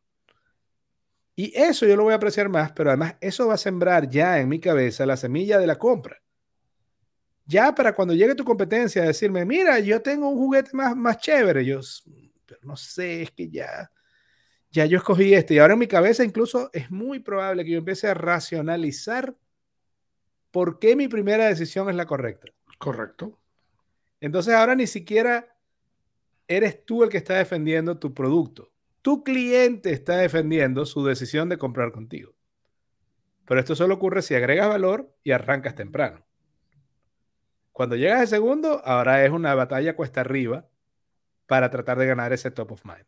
[1.36, 4.40] Y eso yo lo voy a apreciar más, pero además eso va a sembrar ya
[4.40, 6.22] en mi cabeza la semilla de la compra.
[7.46, 11.66] Ya para cuando llegue tu competencia, decirme, mira, yo tengo un juguete más, más chévere,
[11.66, 11.82] yo,
[12.46, 13.92] pero no sé, es que ya,
[14.72, 15.56] ya yo escogí este.
[15.56, 19.36] Y ahora en mi cabeza incluso es muy probable que yo empiece a racionalizar
[20.52, 22.48] por qué mi primera decisión es la correcta.
[22.78, 23.38] Correcto.
[24.22, 25.57] Entonces ahora ni siquiera
[26.48, 28.72] eres tú el que está defendiendo tu producto.
[29.02, 32.36] Tu cliente está defendiendo su decisión de comprar contigo.
[33.46, 36.26] Pero esto solo ocurre si agregas valor y arrancas temprano.
[37.72, 40.68] Cuando llegas de segundo, ahora es una batalla cuesta arriba
[41.46, 43.06] para tratar de ganar ese top of mind.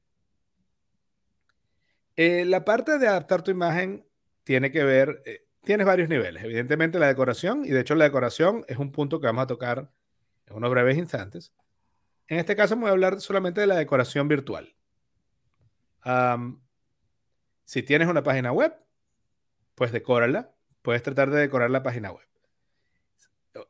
[2.16, 4.06] Eh, la parte de adaptar tu imagen
[4.44, 6.44] tiene que ver, eh, tienes varios niveles.
[6.44, 9.90] Evidentemente la decoración, y de hecho la decoración es un punto que vamos a tocar
[10.48, 11.54] en unos breves instantes.
[12.30, 14.74] En este caso me voy a hablar solamente de la decoración virtual.
[17.66, 18.74] si tienes una página web,
[19.76, 20.52] pues decórala.
[20.82, 22.26] Puedes tratar de decorar la página web.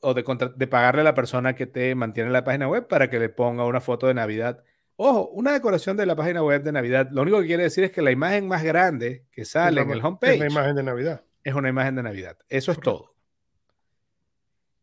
[0.01, 0.23] O de,
[0.55, 3.65] de pagarle a la persona que te mantiene la página web para que le ponga
[3.65, 4.63] una foto de Navidad.
[4.97, 7.91] Ojo, una decoración de la página web de Navidad, lo único que quiere decir es
[7.91, 11.23] que la imagen más grande que sale en el homepage es una imagen de Navidad
[11.43, 12.37] es una imagen de Navidad.
[12.47, 13.08] Eso es todo.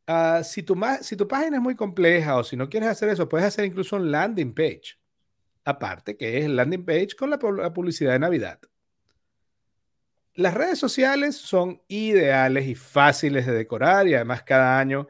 [0.07, 0.77] Ah, si, tu
[1.29, 4.55] página es muy compleja o si no quieres hacer eso, puedes hacer incluso un landing
[4.55, 4.99] page.
[5.65, 8.61] Aparte, que es el landing page con la, publicidad de Navidad.
[10.35, 15.09] Las redes sociales son ideales y fáciles de decorar y además cada año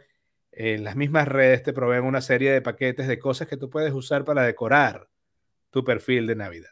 [0.53, 3.93] en las mismas redes te proveen una serie de paquetes de cosas que tú puedes
[3.93, 5.11] usar para decorar
[5.71, 6.71] tu perfil de Navidad.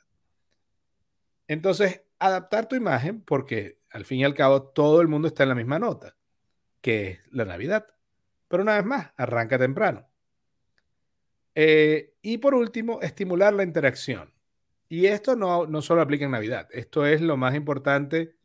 [1.46, 5.50] Entonces, adaptar tu imagen, porque al fin y al cabo todo el mundo está en
[5.50, 6.16] la misma nota,
[6.80, 7.93] que es la Navidad.
[8.48, 10.06] Pero una vez más, arranca temprano.
[11.54, 14.32] Eh, y por último, estimular la interacción.
[14.88, 18.36] Y esto no, no, solo aplica en Navidad, esto es lo más importante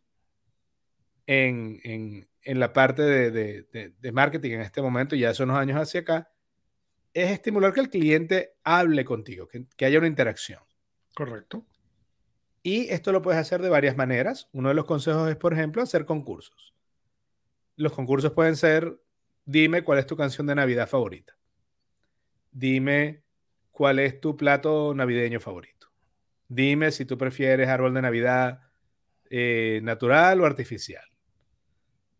[1.27, 1.79] en,
[2.43, 3.67] en, la parte de,
[3.99, 6.31] de, marketing en este momento, ya hace unos años hacia acá,
[7.13, 10.63] es estimular que el cliente hable contigo, que, que haya una interacción.
[11.13, 11.65] Correcto.
[12.63, 14.49] Y esto lo puedes hacer de varias maneras.
[14.51, 16.73] Uno de los consejos es, por ejemplo, hacer concursos.
[17.75, 18.99] Los concursos pueden ser,
[19.49, 21.35] dime cuál es tu canción de Navidad favorita.
[22.51, 23.23] Dime
[23.71, 25.87] cuál es tu plato navideño favorito.
[26.47, 28.61] Dime si tú prefieres árbol de Navidad
[29.29, 31.03] eh, natural o artificial.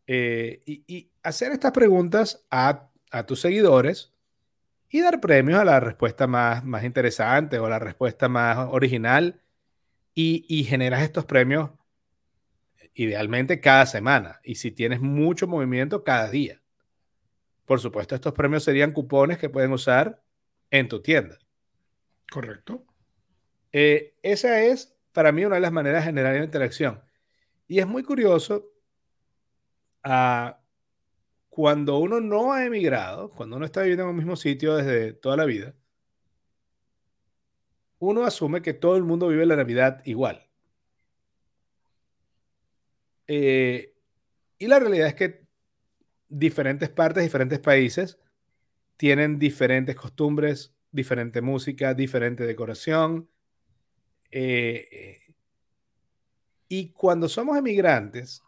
[0.07, 4.13] Eh, y, hacer estas preguntas a, a, tus seguidores
[4.89, 9.41] y dar premios a la respuesta más, más interesante o la respuesta más original
[10.15, 11.69] y, generas estos premios
[12.95, 16.61] idealmente cada semana y si tienes mucho movimiento cada día.
[17.69, 20.23] Por supuesto, estos premios serían cupones que pueden usar
[20.71, 21.37] en tu tienda.
[22.31, 22.83] Correcto.
[23.71, 26.99] Eh, esa es para mí una de las maneras de generar interacción.
[27.67, 28.71] Y es muy curioso
[30.03, 30.59] ah,
[31.49, 35.37] cuando uno no ha emigrado, cuando uno está viviendo en el mismo sitio desde toda
[35.37, 35.75] la vida,
[37.99, 40.49] uno asume que todo el mundo vive la Navidad igual.
[43.27, 43.93] Eh,
[44.57, 45.48] y la realidad es que
[46.29, 48.17] diferentes partes, diferentes países
[48.97, 53.29] tienen diferentes costumbres, diferente música, diferente decoración.
[54.31, 55.19] Eh,
[56.67, 58.43] y cuando somos emigrantes,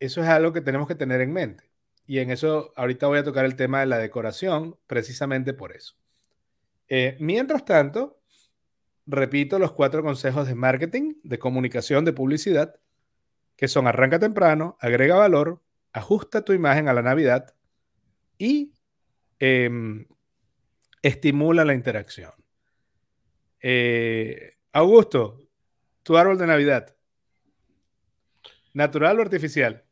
[0.00, 1.70] eso es algo que tenemos que tener en mente.
[2.06, 5.94] Y en eso ahorita voy a tocar el tema de la decoración, precisamente por eso.
[6.88, 8.20] Eh, mientras tanto,
[9.06, 12.76] repito los cuatro consejos de marketing, de comunicación, de publicidad,
[13.56, 15.60] que son arranca temprano, agrega valor,
[15.98, 17.54] ajusta tu imagen a la Navidad
[18.38, 18.72] y
[19.38, 20.06] em,
[21.02, 22.32] estimula la interacción.
[23.60, 25.40] Eh, Augusto,
[26.02, 26.96] tu árbol de Navidad,
[28.74, 29.84] ¿natural o artificial?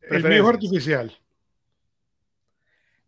[0.00, 1.16] El mío artificial.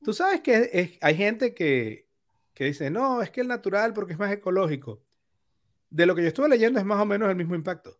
[0.02, 2.08] Tú sabes que hay gente que,
[2.52, 5.02] que dice, no, es que el natural porque es más ecológico
[5.90, 7.98] de lo que yo estuve leyendo es más o menos el mismo impacto.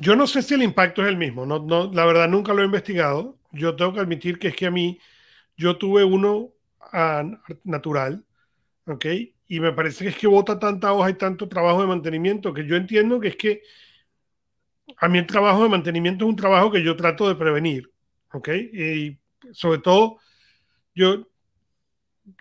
[0.00, 2.62] Yo no sé si el impacto es el mismo, no, no, la verdad nunca lo
[2.62, 3.36] he investigado.
[3.52, 4.98] Yo tengo que admitir que es que a mí,
[5.56, 6.50] yo tuve uno
[6.92, 7.24] ah,
[7.64, 8.24] natural,
[8.86, 9.06] ¿ok?
[9.48, 12.66] Y me parece que es que bota tanta hoja y tanto trabajo de mantenimiento que
[12.66, 13.62] yo entiendo que es que
[14.96, 17.90] a mí el trabajo de mantenimiento es un trabajo que yo trato de prevenir,
[18.32, 18.48] ¿ok?
[18.48, 19.18] Y
[19.52, 20.18] sobre todo,
[20.94, 21.28] yo,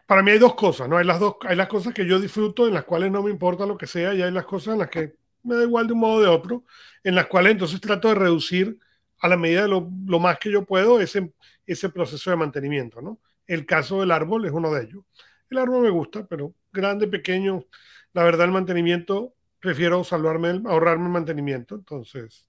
[0.06, 0.98] para mí hay dos cosas, ¿no?
[0.98, 3.66] Hay las, dos, hay las cosas que yo disfruto, en las cuales no me importa
[3.66, 5.16] lo que sea, y hay las cosas en las que
[5.48, 6.66] me da igual de un modo o de otro,
[7.04, 8.78] en las cuales entonces trato de reducir
[9.20, 9.82] a la medida de lo,
[10.20, 11.34] más que yo puedo ese,
[11.66, 13.20] ese proceso de mantenimiento, ¿no?
[13.48, 15.04] El caso del árbol es uno de ellos.
[15.50, 17.66] El árbol me gusta, pero grande, pequeño,
[18.14, 21.76] la verdad el mantenimiento, prefiero salvarme, ahorrarme el mantenimiento.
[21.76, 22.48] Entonces...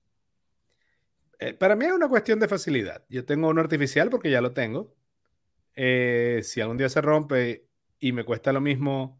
[1.40, 3.04] Eh, para mí es una cuestión de facilidad.
[3.08, 4.92] Yo tengo uno artificial porque ya lo tengo.
[5.76, 7.68] Eh, si algún día se rompe
[8.00, 9.17] y me cuesta lo mismo,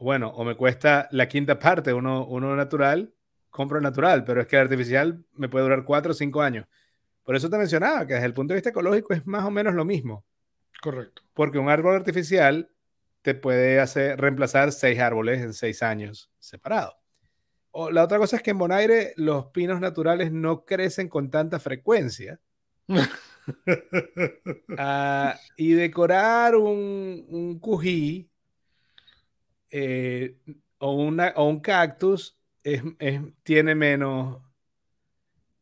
[0.00, 3.12] bueno, o me cuesta la quinta parte uno, uno natural,
[3.50, 6.66] compro natural, pero es que el artificial me puede durar cuatro o cinco años.
[7.22, 9.74] Por eso te mencionaba que desde el punto de vista ecológico es más o menos
[9.74, 10.24] lo mismo.
[10.80, 11.22] Correcto.
[11.34, 12.70] Porque un árbol artificial
[13.22, 16.94] te puede hacer reemplazar seis árboles en seis años separados.
[17.70, 21.58] O, la otra cosa es que en Bonaire los pinos naturales no crecen con tanta
[21.58, 22.40] frecuencia.
[24.78, 28.30] Ah, y decorar un, un cují
[29.70, 30.36] eh,
[30.78, 32.82] o, una, o un cactus es,
[33.42, 34.38] tiene menos.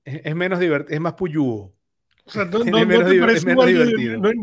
[0.05, 1.75] Es, menos divertido, es más puyúo.
[2.25, 2.79] O sea, no, no,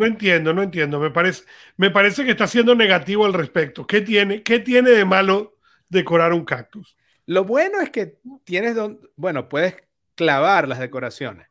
[0.06, 1.00] entiendo, no entiendo.
[1.00, 1.44] Me parece,
[1.78, 3.86] me parece que está siendo negativo al respecto.
[3.88, 5.58] ¿Qué tiene, qué tiene de malo
[5.90, 6.96] decorar un cactus?
[7.26, 8.78] Lo bueno es que tienes
[9.16, 9.76] bueno, puedes
[10.14, 11.48] clavar las decoraciones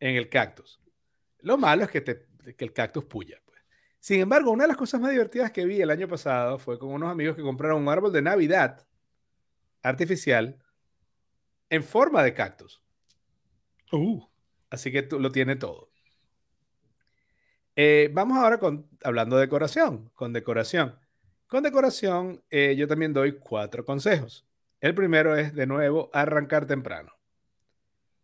[0.00, 0.80] en el cactus.
[1.40, 3.40] Lo malo es que, te, que el cactus puya.
[4.00, 6.90] Sin embargo, una de las cosas más divertidas que vi el año pasado fue con
[6.90, 8.86] unos amigos que compraron un árbol de Navidad
[9.82, 10.58] artificial
[11.70, 12.82] en forma de cactus.
[13.92, 14.22] Uh.
[14.70, 15.90] Así que lo tiene todo.
[17.74, 20.98] Eh, vamos ahora con, hablando de decoración, con decoración.
[21.46, 24.46] Con decoración, eh, yo también doy cuatro consejos.
[24.80, 27.12] El primero es, de nuevo, arrancar temprano.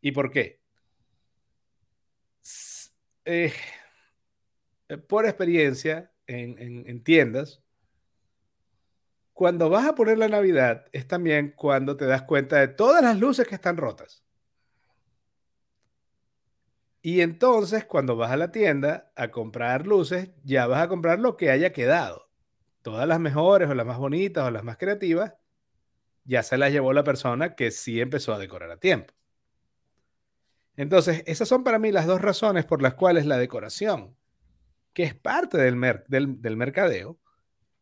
[0.00, 0.60] ¿Y por qué?
[3.24, 3.52] Eh,
[4.98, 7.62] por experiencia en tiendas,
[9.32, 13.18] cuando vas a poner la Navidad es también cuando te das cuenta de todas las
[13.18, 14.24] luces que están rotas.
[17.02, 21.36] Y entonces cuando vas a la tienda a comprar luces, ya vas a comprar lo
[21.36, 22.30] que haya quedado.
[22.80, 25.34] Todas las mejores o las más bonitas o las más creativas,
[26.24, 29.12] ya se las llevó la persona que sí empezó a decorar a tiempo.
[30.76, 34.16] Entonces, esas son para mí las dos razones por las cuales la decoración,
[34.94, 35.78] que es parte del,
[36.08, 37.18] del mercadeo,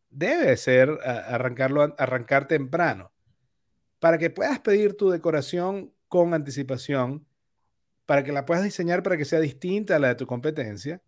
[0.09, 3.13] debe ser arrancarlo, arrancar temprano
[3.99, 7.25] para que puedas pedir tu decoración con anticipación,
[8.05, 11.01] para que la puedas diseñar para que sea distinta a la de tu competencia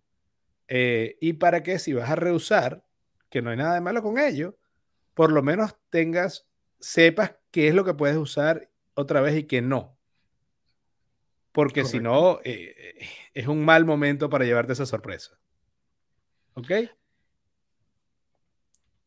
[0.69, 2.85] eh, y para que si vas a reusar,
[3.29, 4.57] que no hay nada de malo con ello,
[5.13, 6.47] por lo menos tengas,
[6.79, 9.97] sepas qué es lo que puedes usar otra vez y qué no.
[11.51, 12.97] Porque si no, eh,
[13.33, 15.37] es un mal momento para llevarte esa sorpresa.
[16.55, 16.71] ¿Ok?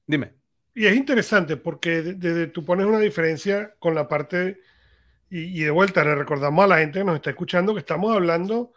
[0.07, 0.35] Dime.
[0.75, 4.61] Y es interesante porque desde tú pones una diferencia con la parte,
[5.31, 8.73] y, de vuelta le recordamos a la gente que nos está escuchando que estamos hablando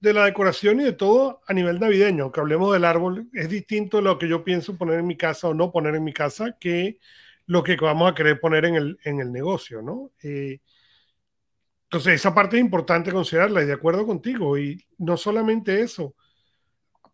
[0.00, 2.24] de la decoración y de todo a nivel navideño.
[2.24, 5.54] Aunque hablemos del árbol, es distinto lo que yo pienso poner en mi casa o
[5.54, 6.98] no poner en mi casa que
[7.46, 10.12] lo que vamos a querer poner en el, en el negocio, ¿no?
[10.22, 10.60] Eh,
[11.84, 14.56] entonces, esa parte es importante considerarla y de acuerdo contigo.
[14.58, 16.14] Y no solamente eso,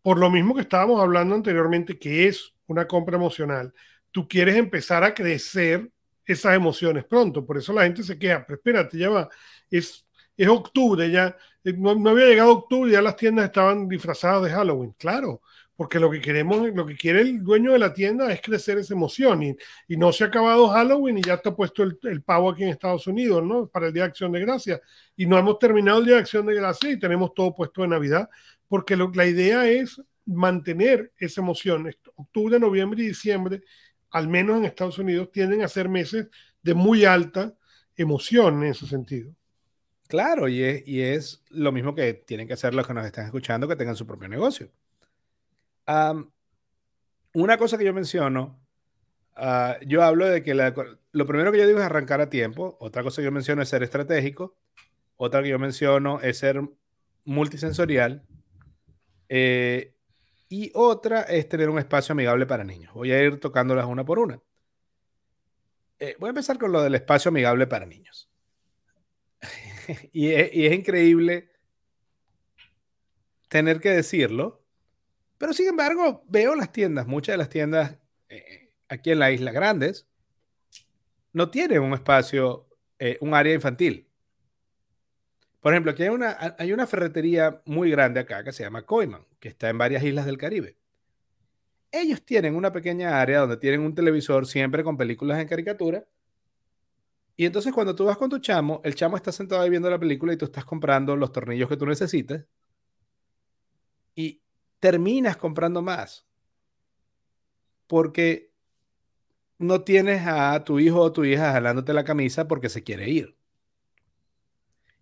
[0.06, 3.74] por lo mismo que estábamos hablando anteriormente, que es una compra emocional,
[4.12, 5.90] tú quieres empezar a crecer
[6.24, 7.44] esas emociones pronto.
[7.44, 9.28] Por eso la gente se queja, pero espérate, ya va,
[9.68, 14.50] es, es octubre, ya eh, no, había llegado octubre, ya las tiendas estaban disfrazadas de
[14.50, 14.94] Halloween.
[14.96, 15.42] Claro,
[15.74, 18.94] porque lo que queremos, lo que quiere el dueño de la tienda es crecer esa
[18.94, 19.56] emoción y,
[19.88, 22.68] y no se ha acabado Halloween y ya está puesto el, el, pavo aquí en
[22.68, 23.66] Estados Unidos, ¿no?
[23.66, 24.80] Para el Día de Acción de Gracia.
[25.16, 27.88] Y no hemos terminado el Día de Acción de Gracia y tenemos todo puesto de
[27.88, 28.30] Navidad,
[28.68, 31.90] porque la idea es mantener esa emoción.
[32.16, 33.62] Octubre, noviembre y diciembre,
[34.10, 36.28] al menos en Estados Unidos, tienden a ser meses
[36.62, 37.54] de muy alta
[37.96, 39.32] emoción en ese sentido.
[40.08, 43.26] Claro, y es, y es lo mismo que tienen que hacer los que nos están
[43.26, 44.70] escuchando, que tengan su propio negocio.
[47.32, 48.58] una cosa que yo menciono,
[49.34, 53.02] ah, yo hablo de que lo primero que yo digo es arrancar a tiempo, otra
[53.02, 54.56] cosa que yo menciono es ser estratégico,
[55.16, 56.60] otra que yo menciono es ser
[57.24, 58.24] multisensorial,
[59.28, 59.94] eh,
[60.48, 62.92] y otra es tener un espacio amigable para niños.
[62.94, 64.40] Voy a ir tocándolas una por una.
[65.98, 68.30] Eh, voy a empezar con lo del espacio amigable para niños.
[70.12, 71.50] y, es, increíble
[73.48, 74.62] tener que decirlo,
[75.38, 77.98] pero sin embargo veo las tiendas, muchas de las tiendas
[78.28, 80.06] eh, aquí en la isla grandes,
[81.32, 82.66] no tienen un espacio,
[83.20, 84.05] un área infantil.
[85.66, 89.26] Por ejemplo, aquí hay una, hay una ferretería muy grande acá que se llama Coiman,
[89.40, 90.76] que está en varias islas del Caribe.
[91.90, 96.06] Ellos tienen una pequeña área donde tienen un televisor siempre con películas en caricatura.
[97.34, 99.98] Y entonces cuando tú vas con tu chamo, el chamo está sentado ahí viendo la
[99.98, 102.44] película y tú estás comprando los tornillos que tú necesitas.
[104.14, 104.42] Y
[104.78, 106.28] terminas comprando más.
[107.88, 108.52] Porque
[109.58, 113.36] no tienes a tu hijo o tu hija jalándote la camisa porque se quiere ir.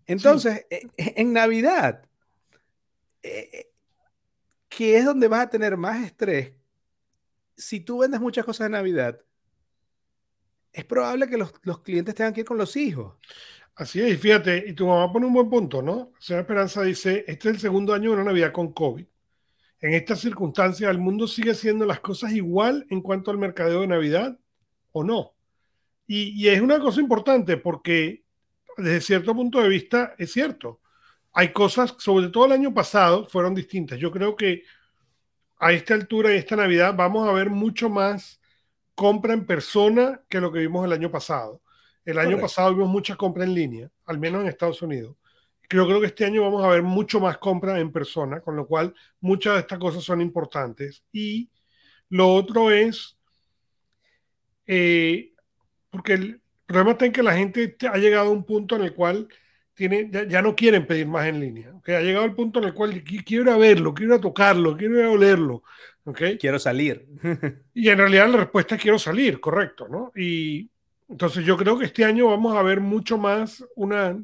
[0.07, 2.03] Entonces, e, e, en Navidad,
[3.23, 3.71] e,
[4.69, 6.53] que es donde vas a tener más estrés,
[7.57, 9.19] si tú vendes muchas cosas de Navidad,
[10.75, 13.15] es probable que los, clientes tengan que ir con los hijos.
[13.75, 16.11] Así es, y fíjate, y tu mamá pone un buen punto, ¿no?
[16.19, 19.05] Señora Esperanza dice, este es el segundo año de una Navidad con COVID.
[19.79, 23.87] En estas circunstancias, ¿el mundo sigue haciendo las cosas igual en cuanto al mercadeo de
[23.87, 24.37] Navidad
[24.91, 25.33] o no?
[26.07, 28.24] Y, es una cosa importante porque
[28.77, 30.81] desde cierto punto de vista es cierto.
[31.33, 33.99] Hay cosas, sobre todo el año pasado, fueron distintas.
[33.99, 34.63] Yo creo que
[35.57, 38.39] a esta altura y esta Navidad vamos a ver mucho más
[38.93, 41.61] compra en persona que lo que vimos el año pasado.
[42.05, 45.15] El año pasado vimos mucha compra en línea, al menos en Estados Unidos.
[45.67, 48.67] Creo, creo que este año vamos a ver mucho más compra en persona, con lo
[48.67, 51.03] cual muchas de estas cosas son importantes.
[51.11, 51.49] Y
[52.09, 53.17] lo otro es,
[54.67, 55.33] eh,
[55.89, 58.93] porque el problema está en que la gente ha llegado a un punto en el
[58.93, 59.27] cual
[59.73, 61.73] tiene, ya, no quieren pedir más en línea.
[61.75, 61.95] ¿okay?
[61.95, 64.77] Ha llegado al punto en el cual quiero ir a verlo, quiero ir a tocarlo,
[64.77, 65.63] quiero ir a olerlo.
[66.05, 66.37] ¿okay?
[66.37, 67.05] Quiero salir.
[67.73, 69.87] y en realidad la respuesta es quiero salir, correcto.
[69.87, 70.11] ¿no?
[70.15, 70.69] Y
[71.09, 74.17] entonces yo creo que este año vamos a ver mucho más una,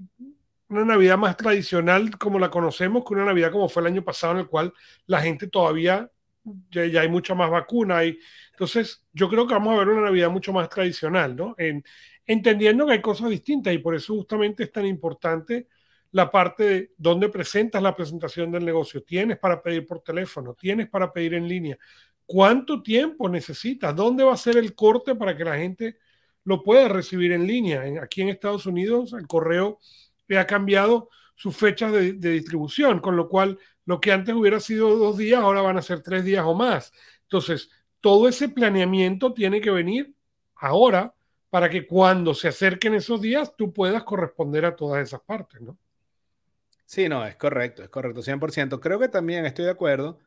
[0.69, 4.33] una Navidad más tradicional como la conocemos que una Navidad como fue el año pasado
[4.33, 4.73] en el cual
[5.05, 6.09] la gente todavía
[6.71, 8.03] ya, hay mucha más vacuna.
[8.05, 8.17] Y,
[8.51, 11.55] entonces yo creo que vamos a ver una Navidad mucho más tradicional, ¿no?
[11.57, 11.83] En,
[12.25, 15.67] entendiendo que hay cosas distintas y por eso justamente es tan importante
[16.11, 19.03] la parte de dónde presentas la presentación del negocio.
[19.03, 21.77] Tienes para pedir por teléfono, tienes para pedir en línea.
[22.25, 23.95] ¿Cuánto tiempo necesitas?
[23.95, 25.97] ¿Dónde va a ser el corte para que la gente
[26.43, 27.83] lo pueda recibir en línea?
[28.01, 29.79] Aquí en Estados Unidos el correo
[30.37, 35.17] ha cambiado sus fechas de, distribución, con lo cual lo que antes hubiera sido dos
[35.17, 36.93] días, ahora van a ser tres días o más.
[37.23, 37.69] Entonces,
[38.01, 40.13] todo ese planeamiento tiene que venir
[40.55, 41.13] ahora
[41.49, 45.77] para que cuando se acerquen esos días tú puedas corresponder a todas esas partes, ¿no?
[46.85, 48.79] Sí, no, es correcto, es correcto, 100%.
[48.81, 50.19] Creo que también estoy de acuerdo.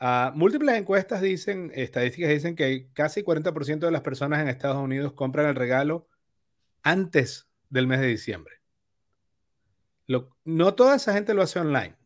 [0.00, 5.12] Uh, múltiples encuestas dicen, estadísticas dicen que casi 40% de las personas en Estados Unidos
[5.12, 6.08] compran el regalo
[6.82, 8.60] antes del mes de diciembre
[10.44, 11.96] no toda esa gente lo hace online.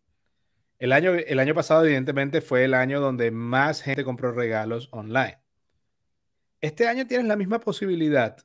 [0.85, 5.39] El año, el año pasado, evidentemente, fue el año donde más gente compró regalos online.
[6.61, 8.37] Este año tienes la misma posibilidad,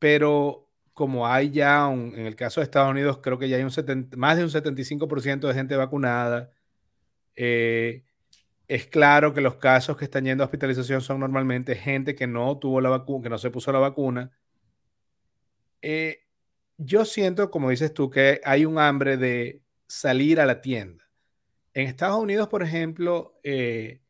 [0.00, 4.08] pero como hay ya, en el caso de Estados Unidos, creo que ya hay un
[4.16, 6.50] más de un 75% de gente vacunada.
[7.36, 8.02] Eh,
[8.66, 12.58] es claro que los casos que están yendo a hospitalización son normalmente gente que no
[12.58, 14.32] tuvo la vacuna, que no se puso la vacuna.
[15.80, 16.24] Eh,
[16.76, 21.03] yo siento, como dices tú, que hay un hambre de salir a la tienda.
[21.74, 24.00] En Estados Unidos, por ejemplo, eh,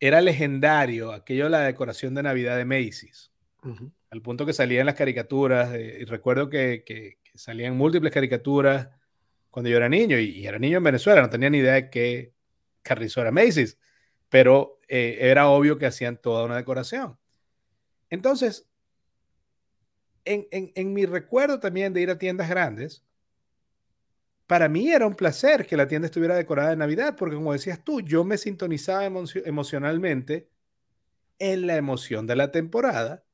[0.00, 3.32] era legendario aquello de la decoración de Navidad de Macy's,
[4.10, 8.88] al punto que salían las caricaturas, y recuerdo que, salían múltiples caricaturas
[9.50, 12.32] cuando yo era niño, y, era niño en Venezuela, no tenía ni idea de qué
[12.82, 13.78] carrizo era Macy's,
[14.28, 17.18] pero eh, era obvio que hacían toda una decoración.
[18.08, 18.68] Entonces,
[20.24, 23.04] en, mi recuerdo también de ir a tiendas grandes,
[24.46, 27.82] para mí era un placer que la tienda estuviera decorada de Navidad, porque como decías
[27.82, 30.48] tú, yo me sintonizaba emocionalmente
[31.38, 33.24] en la emoción de la temporada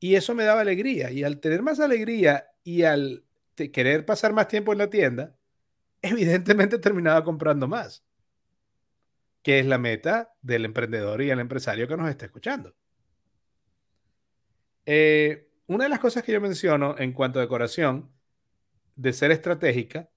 [0.00, 1.10] y eso me daba alegría.
[1.10, 3.24] Y al tener más alegría y al
[3.54, 5.36] querer pasar más tiempo en la tienda,
[6.02, 8.04] evidentemente terminaba comprando más,
[9.42, 12.74] que es la meta del emprendedor y el empresario que nos está escuchando.
[14.84, 18.10] Eh, una de las cosas que yo menciono en cuanto a decoración,
[18.96, 20.10] de ser estratégica,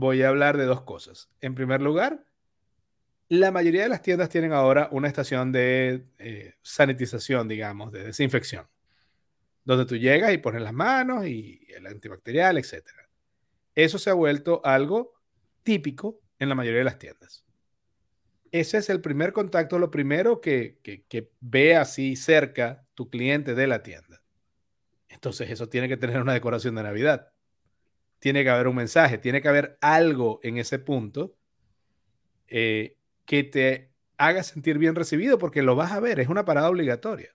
[0.00, 1.30] voy a hablar de dos cosas.
[1.40, 2.26] En primer lugar,
[3.28, 8.66] la mayoría de las tiendas tienen ahora una estación de eh, sanitización, digamos, de desinfección,
[9.64, 12.82] donde tú llegas y pones las manos y el antibacterial, etc.
[13.74, 15.12] Eso se ha vuelto algo
[15.62, 17.44] típico en la mayoría de las tiendas.
[18.50, 23.54] Ese es el primer contacto, lo primero que, que, que ve así cerca tu cliente
[23.54, 24.22] de la tienda.
[25.08, 27.29] Entonces eso tiene que tener una decoración de Navidad.
[28.20, 31.34] Tiene que haber un mensaje, tiene que haber algo en ese punto
[32.46, 36.68] eh, que te haga sentir bien recibido porque lo vas a ver, es una parada
[36.68, 37.34] obligatoria.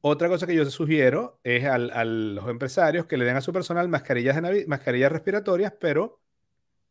[0.00, 3.88] Otra cosa que yo sugiero es a los empresarios que le den a su personal
[3.88, 6.20] mascarillas, de mascarillas respiratorias, pero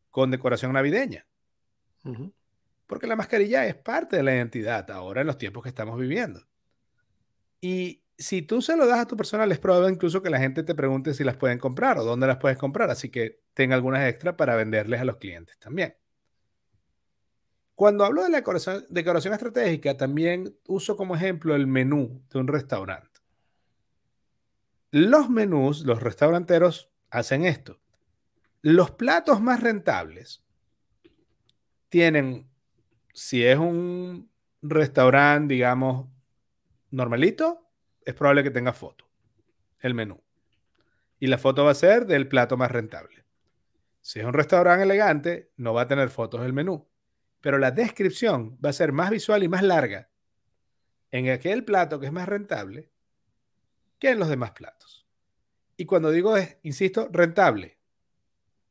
[0.09, 1.25] con decoración navideña.
[2.87, 6.41] Porque la mascarilla es parte de la identidad ahora en los tiempos que estamos viviendo.
[7.61, 10.63] Y si tú se lo das a tu personal, es probable incluso que la gente
[10.63, 12.89] te pregunte si las pueden comprar o dónde las puedes comprar.
[12.89, 15.95] Así que ten algunas extra para venderles a los clientes también.
[17.75, 18.43] Cuando hablo de la
[18.89, 23.19] decoración estratégica, también uso como ejemplo el menú de un restaurante.
[24.91, 27.79] Los menús, los restauranteros hacen esto.
[28.61, 30.43] Los platos más rentables
[31.89, 32.47] tienen,
[33.11, 34.29] si es un
[34.61, 36.07] restaurante, digamos,
[36.91, 37.62] normalito,
[38.05, 39.07] es probable que tenga foto,
[39.79, 40.23] el menú.
[41.19, 43.25] Y la foto va a ser del plato más rentable.
[44.01, 46.87] Si es un restaurante elegante, no va a tener fotos del menú
[47.43, 50.09] pero la descripción va a ser más visual y más larga
[51.11, 52.89] en aquel plato que es más rentable
[53.99, 55.05] que en los demás platos.
[55.75, 57.77] Y cuando digo es, insisto, rentable,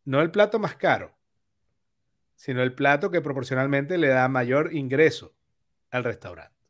[0.06, 1.14] no el plato más caro,
[2.34, 5.36] sino el plato que proporcionalmente le da mayor ingreso
[5.90, 6.61] al restaurante.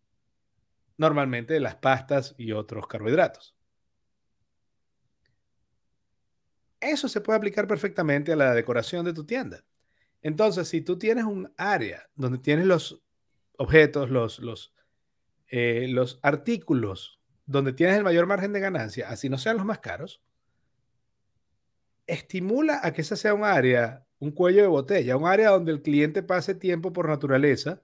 [0.96, 3.56] Normalmente las pastas y otros carbohidratos.
[6.80, 9.64] Eso se puede aplicar perfectamente a la decoración de tu tienda.
[10.20, 13.02] Entonces, si tú tienes un área donde tienes los
[13.56, 14.74] objetos, los,
[15.48, 19.78] eh, los artículos, donde tienes el mayor margen de ganancia, así no sean los más
[19.78, 20.22] caros,
[22.06, 25.82] estimula a que esa sea un área, un cuello de botella, un área donde el
[25.82, 27.82] cliente pase tiempo por naturaleza,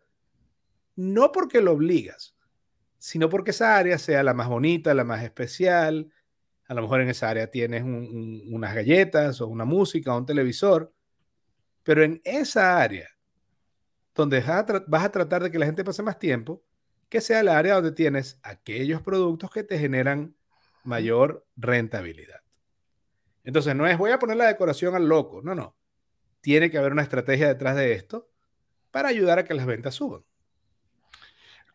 [0.97, 2.37] no porque lo obligas,
[2.99, 6.13] sino porque esa área sea la más bonita, la más especial.
[6.67, 10.93] A lo mejor en esa área tienes unas galletas o una música o un televisor
[11.89, 13.09] pero en esa área
[14.15, 14.43] donde
[14.89, 16.63] vas a, tratar de que la gente pase más tiempo,
[17.09, 20.37] que sea el área donde tienes aquellos productos que te generan
[20.85, 22.43] mayor rentabilidad.
[23.43, 25.79] Entonces, no es voy a poner la decoración al loco, no, no.
[26.43, 28.29] Tiene que haber una estrategia detrás de esto
[28.91, 30.23] para ayudar a que las ventas suban.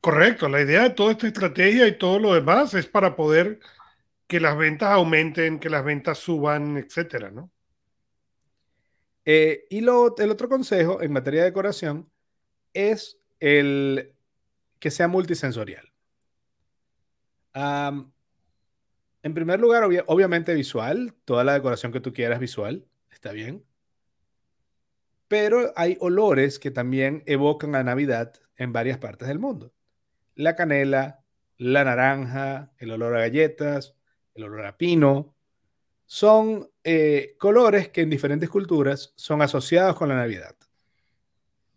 [0.03, 3.61] Correcto, la idea de toda esta estrategia y todo lo demás es para poder
[4.27, 7.49] que las ventas aumenten, que las ventas suban, etcétera, ¿no?
[9.23, 12.11] Eh, y lo, el otro consejo en materia de decoración
[12.73, 14.13] es el
[14.79, 15.93] que sea multisensorial.
[17.53, 23.63] en primer lugar, obviamente visual, toda la decoración que tú quieras visual, está bien.
[25.29, 29.71] Pero hay olores que también evocan a Navidad en varias partes del mundo.
[30.35, 31.23] La canela,
[31.57, 33.95] la naranja, el olor a galletas,
[34.33, 35.35] el olor a pino,
[36.05, 40.55] son eh, colores que en diferentes culturas son asociados con la Navidad.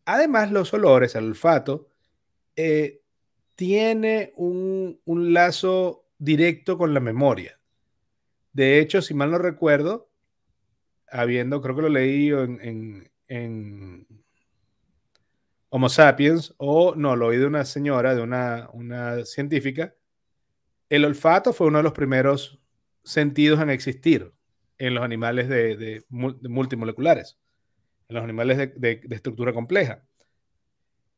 [0.04, 1.88] Además, los olores, el olfato,
[2.54, 3.02] eh,
[3.56, 7.58] tiene un, lazo directo con la memoria.
[8.52, 10.08] De hecho, si mal no recuerdo,
[11.10, 13.10] habiendo, creo que lo leí en,
[15.68, 19.94] Homo sapiens, o no, lo oí de una señora, de una, una científica,
[20.88, 22.60] el olfato fue uno de los primeros
[23.02, 24.32] sentidos en existir
[24.78, 27.38] en los animales de, multimoleculares,
[28.08, 30.04] en los animales de, estructura compleja.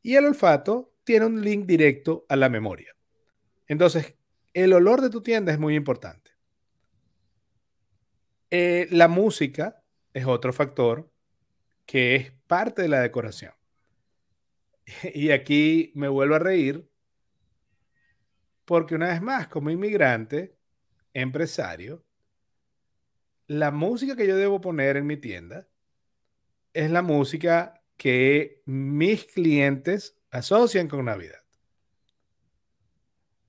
[0.01, 2.95] Y el olfato tiene un link directo a la memoria.
[3.67, 4.15] Entonces,
[4.53, 6.31] el olor de tu tienda es muy importante.
[8.49, 9.83] Eh, la música
[10.13, 11.11] es otro factor
[11.85, 13.53] que es parte de la decoración.
[15.13, 16.89] Y aquí me vuelvo a reír
[18.65, 20.55] porque una vez más, como inmigrante,
[21.13, 22.05] empresario,
[23.47, 25.67] la música que yo debo poner en mi tienda
[26.73, 31.41] es la música que mis clientes asocian con Navidad.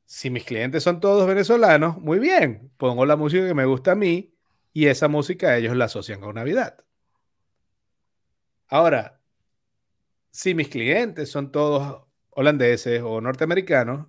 [0.07, 3.97] Si mis clientes son todos venezolanos, muy bien, pongo la música que me gusta a
[3.97, 4.35] mí
[4.73, 6.83] y esa música ellos la asocian con Navidad.
[8.69, 9.20] Ahora,
[10.31, 14.07] si mis clientes son todos holandeses o norteamericanos,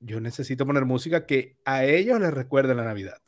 [0.00, 3.22] yo necesito poner música que a ellos les recuerde la Navidad.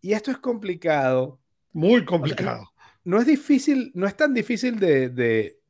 [0.00, 1.40] Y esto es complicado.
[1.72, 2.70] Muy complicado.
[3.04, 5.60] no, es difícil, no es tan difícil de,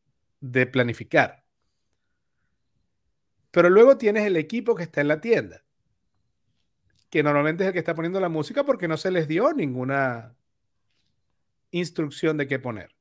[0.73, 1.45] planificar.
[3.51, 5.65] Pero luego tienes el equipo que está en la tienda,
[7.11, 10.37] que normalmente es el que está poniendo la música porque no se les dio ninguna
[11.71, 12.95] instrucción de qué poner.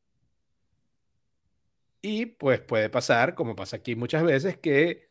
[2.06, 5.10] Y pues puede pasar, como pasa aquí muchas veces, que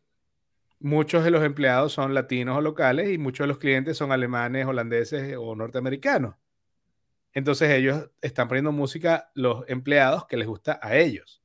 [0.79, 4.67] muchos de los empleados son latinos o locales y muchos de los clientes son alemanes,
[4.67, 6.35] holandeses o norteamericanos.
[7.33, 11.41] Entonces ellos están poniendo música, los empleados, que les gusta a ellos,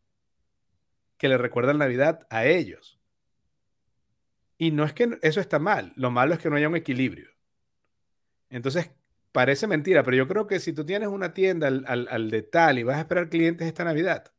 [1.17, 3.01] que les recuerda Navidad a ellos.
[4.59, 7.31] Y no es que eso está mal, lo malo es que no haya un equilibrio.
[8.51, 8.91] Entonces,
[9.33, 12.79] parece mentira, pero yo creo que si tú tienes una tienda al, al de tal
[12.79, 14.31] y vas a esperar clientes esta Navidad,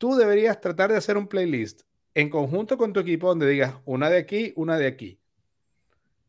[0.00, 1.82] tú deberías tratar de hacer un playlist
[2.14, 5.20] en conjunto con tu equipo donde digas una de aquí, una de aquí.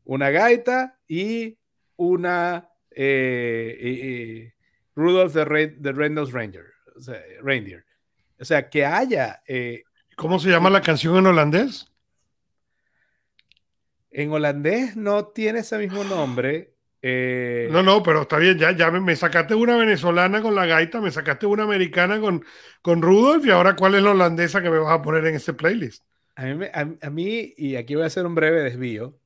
[0.04, 1.58] Una gaita y
[1.96, 4.54] una eh,
[4.94, 6.66] Rudolph the, Red, Ranger.
[7.42, 7.86] Reindeer.
[8.38, 9.42] O sea, que haya...
[9.48, 9.84] Eh,
[10.18, 11.90] ¿Cómo se llama la canción en holandés?
[14.10, 16.71] En holandés no tiene ese mismo nombre.
[17.04, 21.02] Eh, no, no, pero está bien, ya, ya me, sacaste una venezolana con la gaita,
[21.02, 22.45] me sacaste una americana con,
[22.82, 25.54] con Rudolf y ahora cuál es la holandesa que me vas a poner en ese
[25.54, 26.04] playlist.
[26.36, 29.20] A mí, a mí, y aquí voy a hacer un breve desvío,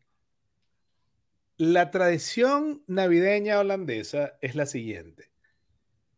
[1.58, 5.32] la tradición navideña holandesa es la siguiente.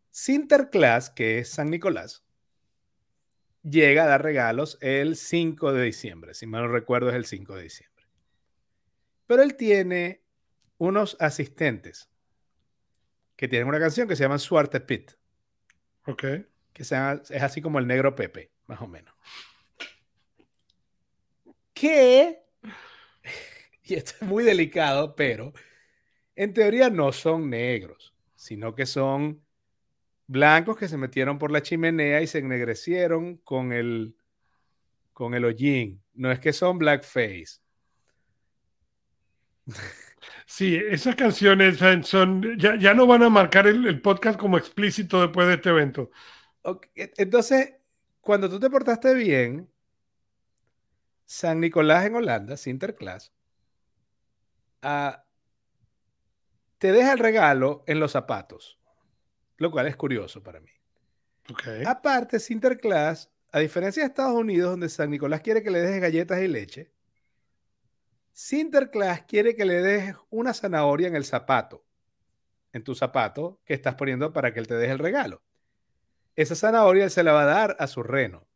[0.10, 2.24] Sinterklaas, que es San Nicolás,
[3.62, 7.55] llega a dar regalos el 5 de diciembre, si mal no recuerdo es el 5
[7.55, 8.05] de diciembre.
[9.28, 10.24] Pero él tiene
[10.78, 12.10] unos asistentes
[13.36, 15.12] que tienen una canción que se llama Suarte Pit.
[16.06, 16.22] Ok.
[16.74, 19.14] Que es así como el negro Pepe, más o menos.
[21.74, 22.44] Que,
[23.84, 25.54] y esto es muy delicado, pero
[26.36, 29.44] en teoría no son negros, sino que son
[30.28, 34.16] blancos que se metieron por la chimenea y se ennegrecieron con el,
[35.14, 36.04] con el hollín.
[36.14, 37.60] No es que son blackface.
[40.46, 45.56] Sí, esas canciones son, ya, no van a marcar el, podcast como explícito después de
[45.56, 46.10] este evento.
[46.96, 47.74] Entonces,
[48.22, 49.70] cuando tú te portaste bien,
[51.26, 53.34] San Nicolás en Holanda, Sinterklaas,
[54.84, 55.18] uh,
[56.78, 58.80] te deja el regalo en los zapatos,
[59.58, 60.72] lo cual es curioso para mí.
[61.52, 61.84] Okay.
[61.86, 66.42] Aparte, Sinterklaas, a diferencia de Estados Unidos, donde San Nicolás quiere que le dejes galletas
[66.42, 66.92] y leche,
[68.38, 71.84] Sinterklaas quiere que le dejes una zanahoria en el zapato,
[72.72, 75.42] en tu zapato que estás poniendo para que él te deje el regalo.
[76.36, 78.48] Esa zanahoria él se la va a dar a su reno.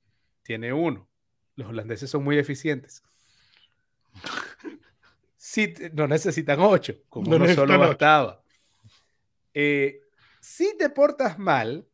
[0.43, 1.09] Tiene uno.
[1.55, 3.01] Los holandeses son muy eficientes.
[5.35, 8.43] Si, no necesitan ocho, como no solo bastaba.
[9.55, 10.01] Eh,
[10.39, 11.87] si te portas mal,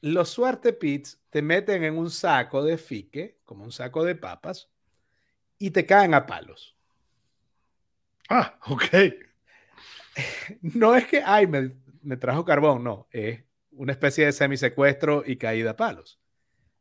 [0.00, 4.70] los suerte pits te meten en un saco de fique, como un saco de papas,
[5.62, 6.76] y te caen a palos.
[8.28, 8.84] Ah, ok.
[10.60, 15.70] No es que, ay, me, trajo carbón, no, es una especie de semisecuestro y caída
[15.70, 16.20] a palos.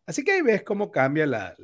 [0.06, 1.56] Así que ahí ves cómo cambia la...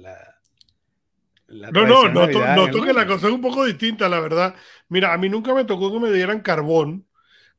[1.49, 4.55] no, no, noto, que la cosa es un poco distinta, la verdad.
[4.87, 7.05] Mira, a mí nunca me tocó que me dieran carbón.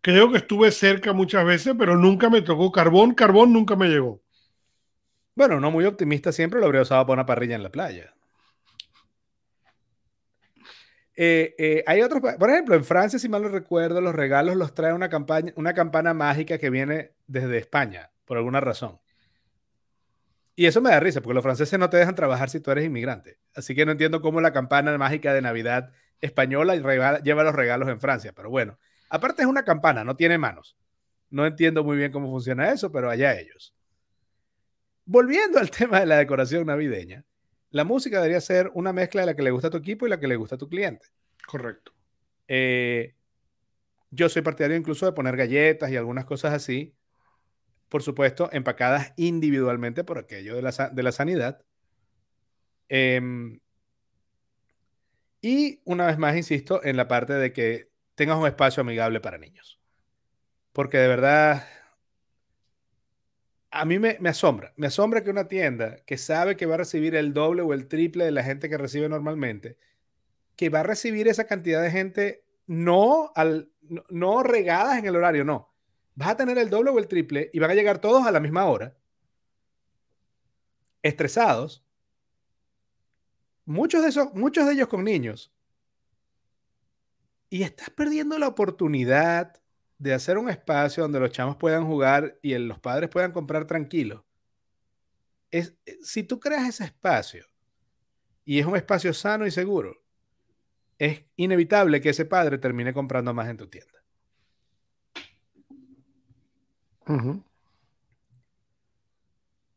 [0.00, 3.12] Creo que estuve cerca muchas veces, pero nunca me tocó carbón.
[3.12, 4.22] Carbón nunca me llegó.
[5.34, 8.14] Bueno, no muy optimista siempre lo habría usado para una parrilla en la playa.
[11.20, 14.72] Eh, eh, hay otros, por ejemplo, en Francia, si mal no recuerdo, los regalos los
[14.72, 19.00] trae una, campaña, una campana mágica que viene desde España, por alguna razón.
[20.54, 22.84] Y eso me da risa, porque los franceses no te dejan trabajar si tú eres
[22.84, 23.40] inmigrante.
[23.52, 25.90] Así que no entiendo cómo la campana mágica de Navidad
[26.20, 28.32] española lleva los regalos en Francia.
[28.32, 28.78] Pero bueno,
[29.10, 30.76] aparte es una campana, no tiene manos.
[31.30, 33.74] No entiendo muy bien cómo funciona eso, pero allá ellos.
[35.04, 37.24] Volviendo al tema de la decoración navideña,
[37.70, 40.10] la música debería ser una mezcla de la que le gusta a tu equipo y
[40.10, 41.06] la que le gusta a tu cliente.
[41.46, 41.92] Correcto.
[42.46, 43.14] Eh,
[44.10, 46.94] yo soy partidario incluso de poner galletas y algunas cosas así,
[47.88, 51.64] por supuesto, empacadas individualmente por aquello de la, de la sanidad.
[52.88, 53.60] Em,
[55.40, 59.38] y una vez más, insisto, en la parte de que tengas un espacio amigable para
[59.38, 59.78] niños.
[60.72, 61.66] Porque de verdad,
[63.70, 67.14] a mí me, asombra, me asombra que una tienda que sabe que va a recibir
[67.14, 69.76] el doble o el triple de la gente que recibe normalmente,
[70.56, 73.70] que va a recibir esa cantidad de gente no, al,
[74.08, 75.74] no, regadas en el horario, no.
[76.14, 78.40] Vas a tener el doble o el triple y van a llegar todos a la
[78.40, 78.96] misma hora,
[81.02, 81.84] estresados,
[83.64, 85.52] muchos de, esos, muchos de ellos con niños.
[87.50, 89.60] Y estás perdiendo la oportunidad
[89.98, 94.22] de hacer un espacio donde los chamos puedan jugar y los padres puedan comprar tranquilos,
[95.50, 97.44] es, eh, si tú creas ese espacio
[98.44, 100.02] y es un espacio sano y seguro,
[100.98, 103.92] es inevitable que ese padre termine comprando más en tu tienda.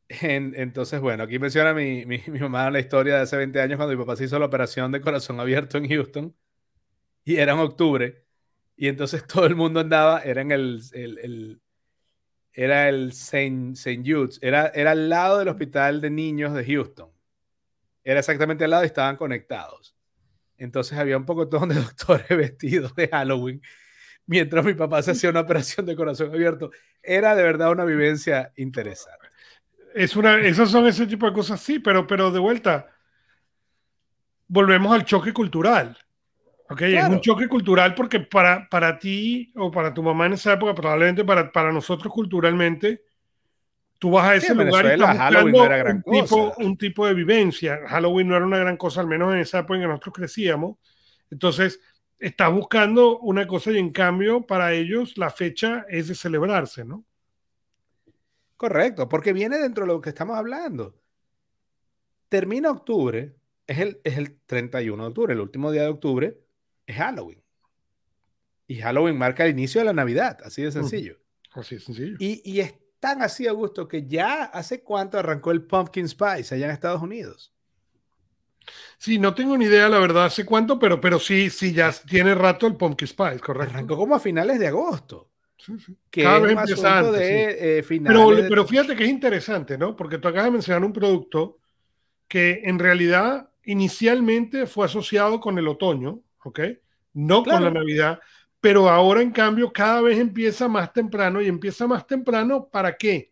[0.09, 3.95] entonces, bueno, aquí menciona mi, mi, mi, mamá la historia de hace 20 años cuando
[3.95, 6.36] mi papá se hizo la operación de corazón abierto en Houston
[7.24, 8.26] y era en octubre
[8.82, 11.61] y entonces todo el mundo andaba, era en el, el,
[12.51, 14.01] era el St.
[14.03, 17.11] Jude's, era, era al lado del hospital de niños de Houston.
[18.03, 19.95] Era exactamente al lado y estaban conectados.
[20.57, 23.61] Entonces había un poco de doctores vestidos de Halloween
[24.25, 26.71] mientras mi papá se hacía una operación de corazón abierto.
[27.03, 29.27] Era de verdad una vivencia interesante.
[29.93, 32.89] Es una, esos son ese tipo de cosas, sí, pero, pero de vuelta,
[34.47, 35.95] volvemos al choque cultural.
[36.72, 40.53] Ok, es un choque cultural porque para, para ti o para tu mamá en esa
[40.53, 43.03] época, probablemente para, para nosotros culturalmente,
[43.99, 46.24] tú vas a ese lugar y estás Halloween no era gran un, cosa.
[46.24, 47.82] Tipo, un tipo de vivencia.
[47.88, 50.78] Halloween no era una gran cosa, al menos en esa época en que nosotros crecíamos.
[51.30, 51.82] Entonces,
[52.17, 57.03] estás buscando una cosa y en cambio para ellos la fecha es de celebrarse, ¿no?
[58.55, 60.95] Correcto, porque viene dentro de lo que estamos hablando.
[62.30, 63.36] Termina octubre,
[63.67, 66.38] es el, es el 31 de octubre, el último día de octubre
[66.86, 67.41] es Halloween.
[68.67, 71.17] Y Halloween marca el inicio de la Navidad, así de sencillo.
[71.51, 72.15] así de sencillo.
[72.19, 76.55] Y, y es tan así a gusto que ya hace cuánto arrancó el Pumpkin Spice
[76.55, 77.53] allá en Estados Unidos.
[78.97, 82.36] Sí, no tengo ni idea, la verdad, hace cuánto, pero, pero sí, sí, ya tiene
[82.36, 83.73] rato el Pumpkin Spice, correcto.
[83.73, 85.29] Arrancó como a finales de agosto.
[85.57, 85.95] Sí, sí.
[86.09, 86.67] Que Cada vez más
[87.11, 88.45] de eh, finales.
[88.49, 89.95] Pero, fíjate que es interesante, ¿no?
[89.95, 91.59] Porque tú acabas de mencionar un producto
[92.27, 96.60] que en realidad inicialmente fue asociado con el otoño, ¿ok?
[97.14, 98.20] No con la Navidad,
[98.60, 103.32] pero ahora en cambio cada vez empieza más temprano y empieza más temprano ¿para qué?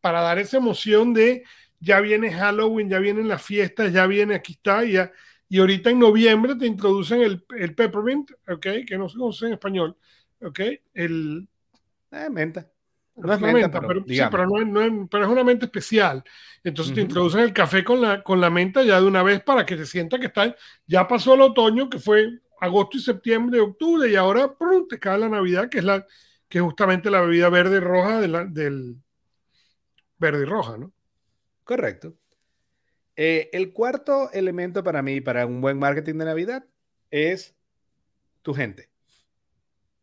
[0.00, 1.44] Para dar esa emoción de
[1.78, 5.12] ya viene Halloween, ya vienen las fiestas, ya viene, aquí está, y, ya,
[5.48, 8.66] y ahorita en noviembre te introducen el, el peppermint, ¿ok?
[8.86, 9.96] Que no sé cómo se en español,
[10.40, 10.60] ¿ok?
[10.94, 11.48] El...
[12.12, 12.71] Eh, menta.
[13.14, 16.24] No es menta, pero, sí, pero, no, no, pero, es una menta especial.
[16.64, 19.66] Entonces te introducen el café con la, con la menta ya de una vez para
[19.66, 20.56] que se sienta que está,
[20.86, 24.88] ya pasó el otoño, que fue agosto y septiembre, octubre, y ahora ¡prum!
[24.88, 26.06] te cae la Navidad, que es la
[26.48, 28.96] que es justamente la bebida verde y roja de la, del
[30.18, 30.92] verde y roja, ¿no?
[31.64, 32.14] Correcto.
[33.16, 36.66] Eh, el cuarto elemento para mí, para un buen marketing de Navidad,
[37.10, 37.54] es
[38.42, 38.90] tu gente,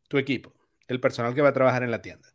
[0.08, 0.54] tu equipo,
[0.88, 2.34] el personal que va a trabajar en la tienda.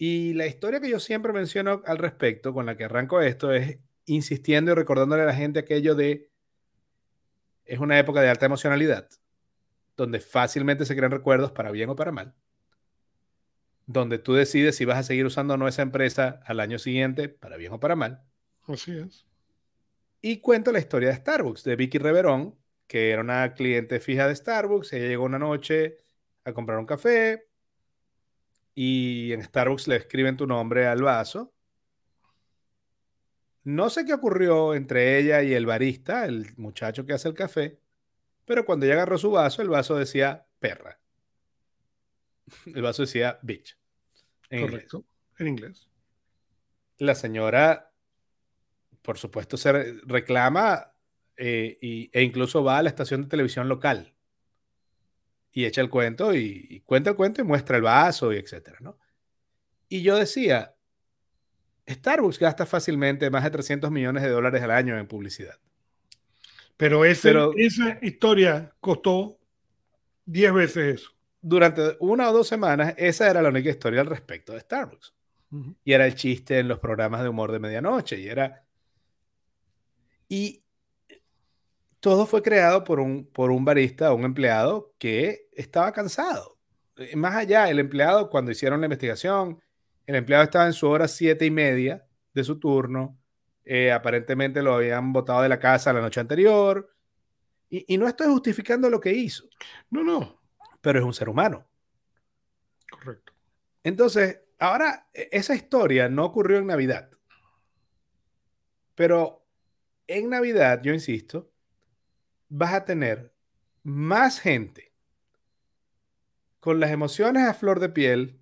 [0.00, 3.78] Y la historia que yo siempre menciono al respecto, con la que arranco esto, es
[4.06, 6.30] insistiendo y recordándole a la gente aquello de,
[7.66, 9.10] es una época de alta emocionalidad,
[9.98, 12.34] donde fácilmente se crean recuerdos para bien o para mal
[13.92, 17.28] donde tú decides si vas a seguir usando o no esa empresa al año siguiente,
[17.28, 18.22] para bien o para mal.
[18.68, 19.26] Así es.
[20.22, 24.36] Y cuento la historia de Starbucks, de Vicky Reverón, que era una cliente fija de
[24.36, 24.92] Starbucks.
[24.92, 25.96] Ella llegó una noche
[26.44, 27.49] a comprar un café
[28.74, 31.52] y en Starbucks le escriben tu nombre al vaso.
[33.64, 37.78] No sé qué ocurrió entre ella y el barista, el muchacho que hace el café,
[38.44, 40.98] pero cuando ella agarró su vaso, el vaso decía perra.
[42.66, 43.76] El vaso decía bitch.
[44.48, 45.04] Correcto,
[45.38, 45.88] en inglés.
[46.98, 47.92] La señora,
[49.02, 50.92] por supuesto, se reclama
[51.36, 54.14] eh, e incluso va a la estación de televisión local
[55.52, 58.98] y echa el cuento y, cuenta el cuento y muestra el vaso y etcétera, ¿no?
[59.88, 60.74] Y yo decía,
[61.88, 65.58] Starbucks gasta fácilmente más de 300 millones de dólares al año en publicidad.
[66.76, 69.38] Pero, esa historia costó
[70.26, 74.52] 10 veces eso durante una o dos semanas, esa era la única historia al respecto
[74.52, 75.14] de Starbucks.
[75.84, 78.20] Y era el chiste en los programas de humor de medianoche.
[78.20, 78.64] Y era.
[80.28, 80.62] Y
[82.00, 86.58] todo fue creado por un, por un barista, un empleado que estaba cansado.
[86.96, 89.60] Eh, más allá, el empleado, cuando hicieron la investigación,
[90.06, 93.18] el empleado estaba en su hora siete y media de su turno.
[93.64, 96.90] Eh, aparentemente lo habían botado de la casa la noche anterior.
[97.68, 99.44] Y, y no estoy justificando lo que hizo.
[99.90, 100.40] No, no
[100.80, 101.66] pero es un ser humano.
[102.90, 103.32] Correcto.
[103.82, 107.10] Entonces, ahora, e, esa historia no ocurrió en Navidad.
[108.94, 109.46] Pero
[110.06, 111.50] en Navidad, yo insisto,
[112.50, 113.32] vas a tener
[113.82, 114.92] más gente
[116.60, 118.38] con las emociones a flor de piel,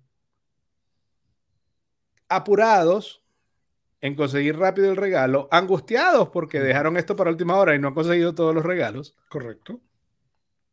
[2.27, 3.23] apurados
[4.01, 7.93] en conseguir rápido el regalo, angustiados porque dejaron esto para última hora y no han
[7.93, 9.15] conseguido todos los regalos.
[9.29, 9.81] Correcto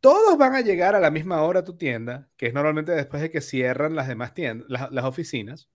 [0.07, 3.21] todos van a llegar a la misma hora a tu tienda, que es normalmente después
[3.21, 5.69] de que cierran las demás tiendas, las, oficinas.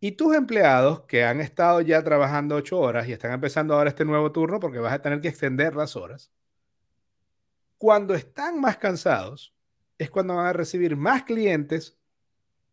[0.00, 4.04] Y tus empleados que han estado ya trabajando ocho horas y están empezando ahora este
[4.04, 6.32] nuevo turno porque vas a tener que extender las horas,
[7.78, 9.54] cuando están más cansados,
[9.98, 11.98] es cuando van a recibir más clientes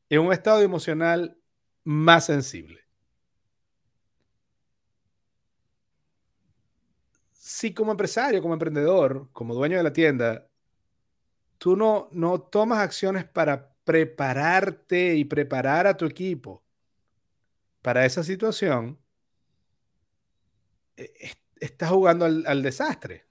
[0.09, 1.37] en un estado emocional
[1.83, 2.87] más sensible.
[7.47, 10.47] si como empresario, como emprendedor, como dueño de la tienda,
[11.57, 16.66] tú no, no tomas acciones para prepararte y preparar a tu equipo
[17.87, 18.99] para esa situación,
[20.97, 21.09] e,
[21.55, 23.23] estás jugando al, desastre.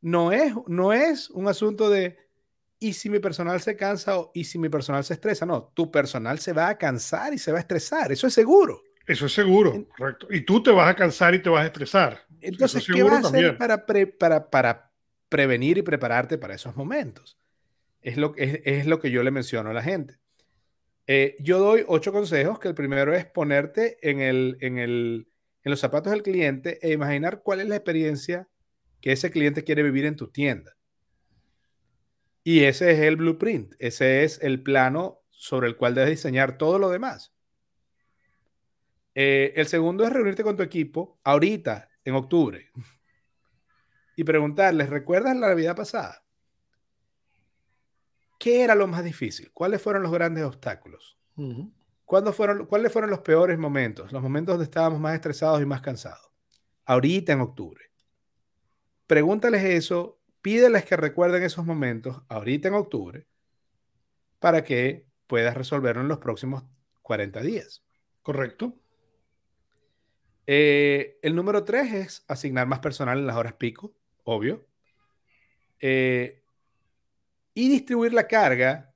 [0.00, 2.18] No es, no es un asunto de,
[2.80, 5.46] ¿y si mi personal se cansa o y si mi personal se estresa?
[5.46, 8.82] No, tu personal se va a cansar y se va a estresar, eso es seguro.
[9.06, 10.26] Eso es seguro, correcto.
[10.30, 12.26] Y tú te vas a cansar y te vas a estresar.
[12.40, 14.92] Entonces, ¿qué vas a hacer para, para, para,
[15.28, 17.38] prevenir y prepararte para esos momentos?
[18.00, 20.18] Es lo, es, es lo que yo le menciono a la gente.
[21.06, 25.28] Eh, yo doy ocho consejos, que el primero es ponerte en, el, en, el,
[25.62, 28.48] en los zapatos del cliente e imaginar cuál es la experiencia
[29.00, 30.76] que ese cliente quiere vivir en tu tienda.
[32.42, 36.78] Y ese es el blueprint, ese es el plano sobre el cual debes diseñar todo
[36.78, 37.34] lo demás.
[39.14, 42.70] Eh, el segundo es reunirte con tu equipo ahorita, en octubre,
[44.16, 46.23] y preguntarles, ¿recuerdas la Navidad pasada?
[48.38, 49.50] ¿Qué era lo más difícil?
[49.52, 51.18] ¿Cuáles fueron los grandes obstáculos?
[52.32, 54.12] fueron, ¿Cuáles fueron los peores momentos?
[54.12, 56.30] Los momentos donde estábamos más estresados y más cansados.
[56.84, 57.90] Ahorita en octubre.
[59.06, 63.26] Pregúntales eso, pídeles que recuerden esos momentos ahorita en octubre
[64.38, 66.64] para que puedas resolverlo en los próximos
[67.02, 67.84] 40 días.
[68.22, 68.74] Correcto.
[70.46, 74.66] Eh, el número tres es asignar más personal en las horas pico, obvio.
[75.80, 76.43] Eh,
[77.54, 78.92] y distribuir la carga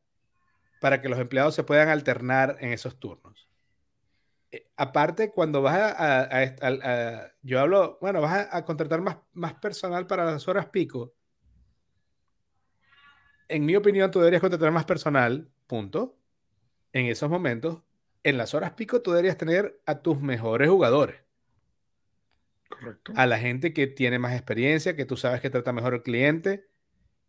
[0.81, 3.49] para que los empleados se puedan alternar en esos turnos.
[4.51, 10.25] Eh, aparte, cuando vas a, yo hablo, bueno, vas a, contratar más, más personal para
[10.25, 11.15] las horas pico.
[13.49, 16.19] En mi opinión, tú deberías contratar más personal, punto.
[16.93, 17.83] En esos momentos,
[18.23, 21.21] en las horas pico, tú deberías tener a tus mejores jugadores.
[22.69, 23.13] Correcto.
[23.17, 26.68] A la gente que tiene más experiencia, que tú sabes que trata mejor al cliente.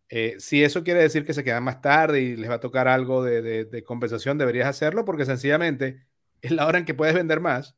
[0.09, 2.87] Eh, si eso quiere decir que se quedan más tarde y les va a tocar
[2.87, 6.05] algo de, compensación, deberías hacerlo porque sencillamente
[6.41, 7.75] es la hora en que puedes vender más.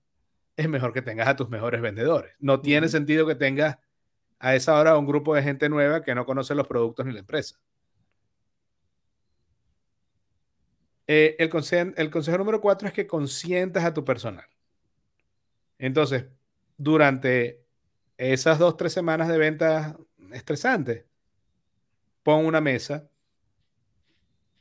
[0.57, 2.33] Es mejor que tengas a tus mejores vendedores.
[2.39, 3.77] No tiene sentido que tengas
[4.39, 7.19] a esa hora un grupo de gente nueva que no conoce los productos ni la
[7.19, 7.59] empresa.
[11.07, 11.49] Eh, el,
[11.97, 14.45] el consejo número cuatro es que consientas a tu personal.
[15.77, 16.25] Entonces,
[16.77, 17.65] durante
[18.17, 19.95] esas dos, tres semanas de ventas
[20.31, 21.05] estresantes,
[22.23, 23.09] pon una mesa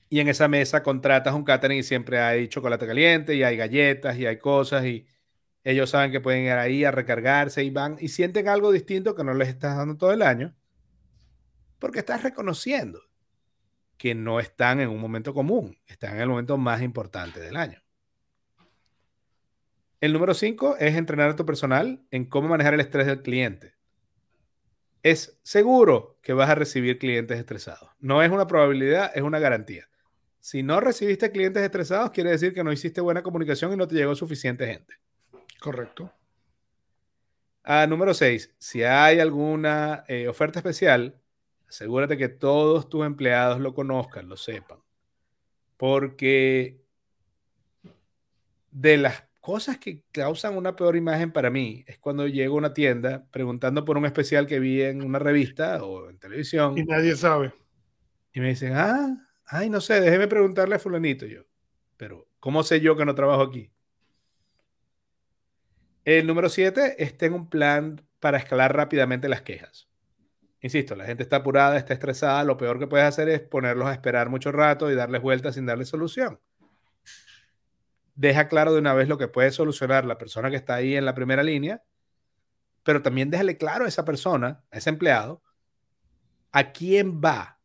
[0.08, 4.18] y en esa mesa contratas un catering y siempre hay chocolate caliente y hay galletas
[4.18, 5.06] y hay cosas y
[5.62, 9.24] ellos saben que pueden ir ahí a recargarse y van y sienten algo distinto que
[9.24, 10.54] no les estás dando todo el año
[11.78, 13.00] porque estás reconociendo
[13.96, 17.82] que no están en un momento común, están en el momento más importante del año.
[20.00, 23.74] El número cinco es entrenar a tu personal en cómo manejar el estrés del cliente.
[25.02, 27.90] Es seguro que vas a recibir clientes estresados.
[28.00, 29.88] No es una probabilidad, es una garantía.
[30.40, 33.94] Si no recibiste clientes estresados, quiere decir que no hiciste buena comunicación y no te
[33.94, 34.94] llegó suficiente gente.
[35.60, 36.12] Correcto.
[37.62, 41.20] Ah, número seis, si hay alguna eh, oferta especial,
[41.68, 44.78] asegúrate que todos tus empleados lo conozcan, lo sepan.
[45.76, 46.80] Porque
[48.70, 52.72] de las cosas que causan una peor imagen para mí es cuando llego a una
[52.72, 56.78] tienda preguntando por un especial que vi en una revista o en televisión.
[56.78, 57.52] Y nadie sabe.
[58.32, 61.42] Y me dicen, ah, ay, no sé, déjeme preguntarle a fulanito yo.
[61.96, 63.72] Pero, ¿cómo sé yo que no trabajo aquí?
[66.04, 69.88] El número siete es tener un plan para escalar rápidamente las quejas.
[70.60, 72.44] Insisto, la gente está apurada, está estresada.
[72.44, 75.66] Lo peor que puedes hacer es ponerlos a esperar mucho rato y darles vueltas sin
[75.66, 76.38] darles solución
[78.20, 81.06] deja claro de una vez lo que puede solucionar la persona que está ahí en
[81.06, 81.82] la primera línea,
[82.82, 85.42] pero también déjale claro a esa persona, a ese empleado,
[86.52, 87.58] a quién va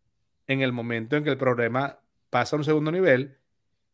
[0.47, 1.99] en el momento en que el problema
[2.30, 3.38] pasa a un segundo nivel,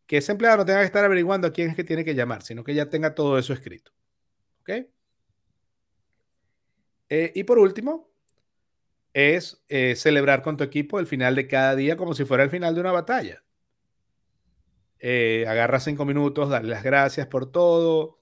[0.05, 2.43] que ese empleado no tenga que estar averiguando a quién es que tiene que llamar,
[2.43, 3.91] sino que ya tenga todo eso escrito.
[4.61, 4.69] ¿Ok?
[7.09, 8.07] Eh, y por último,
[9.13, 12.51] es eh, celebrar con tu equipo el final de cada día como si fuera el
[12.51, 13.43] final de una batalla.
[15.03, 18.19] Eh, agarra cinco minutos, dale las gracias por todo.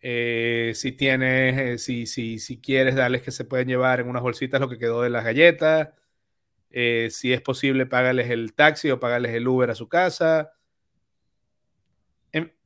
[0.00, 4.22] Eh, si tienes, eh, si, si, si, quieres, darles que se pueden llevar en unas
[4.22, 5.90] bolsitas lo que quedó de las galletas.
[7.10, 10.52] si es posible, págales el taxi o págales el Uber a su casa.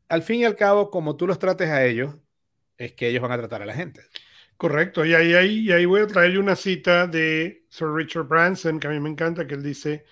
[0.09, 2.15] al fin y al cabo, como tú los trates a ellos,
[2.79, 4.03] es que ellos van a tratar a la gente.
[4.57, 8.81] Correcto, y ahí, ahí, y ahí voy a traerle una cita de Sir Richard Branson,
[8.81, 10.05] que a mí me encanta, que él dice,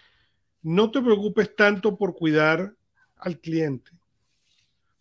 [0.63, 2.76] no te preocupes tanto por cuidar
[3.17, 3.91] al cliente.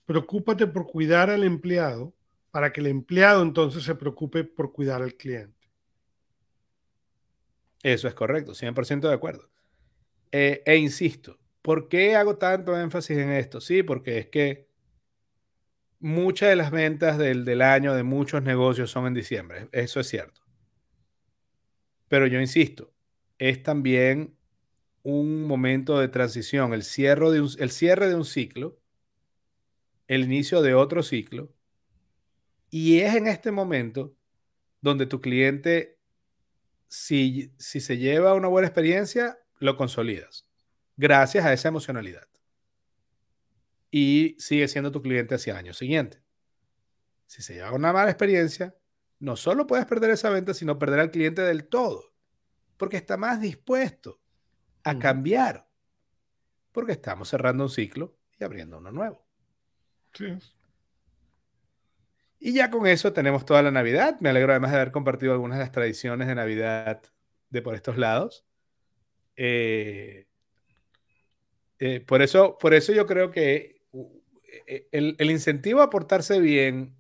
[0.05, 2.13] Preocúpate por cuidar al empleado
[2.51, 5.68] para que el empleado entonces se preocupe por cuidar al cliente.
[7.84, 9.49] Eso es correcto, 100% de acuerdo.
[10.32, 13.61] Eh, e insisto, ¿por qué hago tanto énfasis en esto?
[13.61, 14.68] Sí, porque es que
[15.99, 20.07] muchas de las ventas del, del año de muchos negocios son en diciembre, eso es
[20.07, 20.41] cierto.
[22.07, 22.93] Pero yo insisto,
[23.38, 24.35] es también
[25.06, 28.82] un momento de transición, el cierre de un, el cierre de un ciclo,
[30.08, 31.53] el inicio de otro ciclo,
[32.72, 34.16] y es en este momento
[34.82, 35.99] donde tu cliente,
[36.88, 40.49] si, si se lleva una buena experiencia, lo consolidas,
[40.97, 42.28] gracias a esa emocionalidad.
[43.91, 46.22] y sigue siendo tu cliente hacia el año siguiente.
[47.28, 48.76] Si se lleva una mala experiencia,
[49.20, 52.12] no solo puedes perder esa venta, sino perder al cliente del todo,
[52.78, 54.20] porque está más dispuesto
[54.86, 55.68] a cambiar,
[56.72, 59.26] porque estamos cerrando un ciclo y abriendo uno nuevo.
[60.14, 60.28] Sí.
[62.40, 64.18] Y ya con eso tenemos toda la Navidad.
[64.20, 67.02] Me alegro además de haber compartido algunas de las tradiciones de Navidad
[67.50, 68.46] de por estos lados.
[69.36, 70.28] Eh,
[71.80, 73.82] eh, por, eso, por eso yo creo que
[74.68, 76.96] eh, el, el, incentivo a portarse bien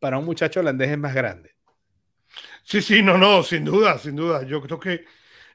[0.00, 1.54] para un muchacho holandés es más grande.
[2.62, 4.44] Sí, sí, no, no, sin duda, sin duda.
[4.44, 5.04] Yo creo que,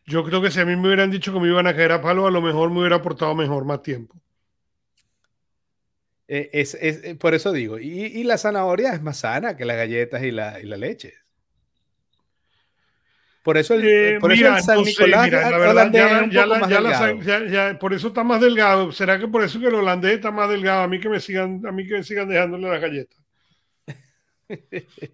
[0.06, 2.02] yo creo que si a mí me hubieran dicho que me iban a caer a
[2.02, 4.16] palo, a lo mejor me hubiera aportado mejor más tiempo.
[6.28, 10.24] es, es, por eso digo, y, y, la zanahoria es más sana que las galletas
[10.24, 11.14] y la, y la leche.
[13.44, 17.46] Por eso el, eh, por eso el San Nicolás mira, la verdad, ya, ya, ya,
[17.48, 18.92] ya, por eso está más delgado.
[18.92, 20.84] ¿Será que por eso que el holandés está más delgado?
[20.84, 23.20] A mí que me sigan, a mí que me sigan dejándole las galletas.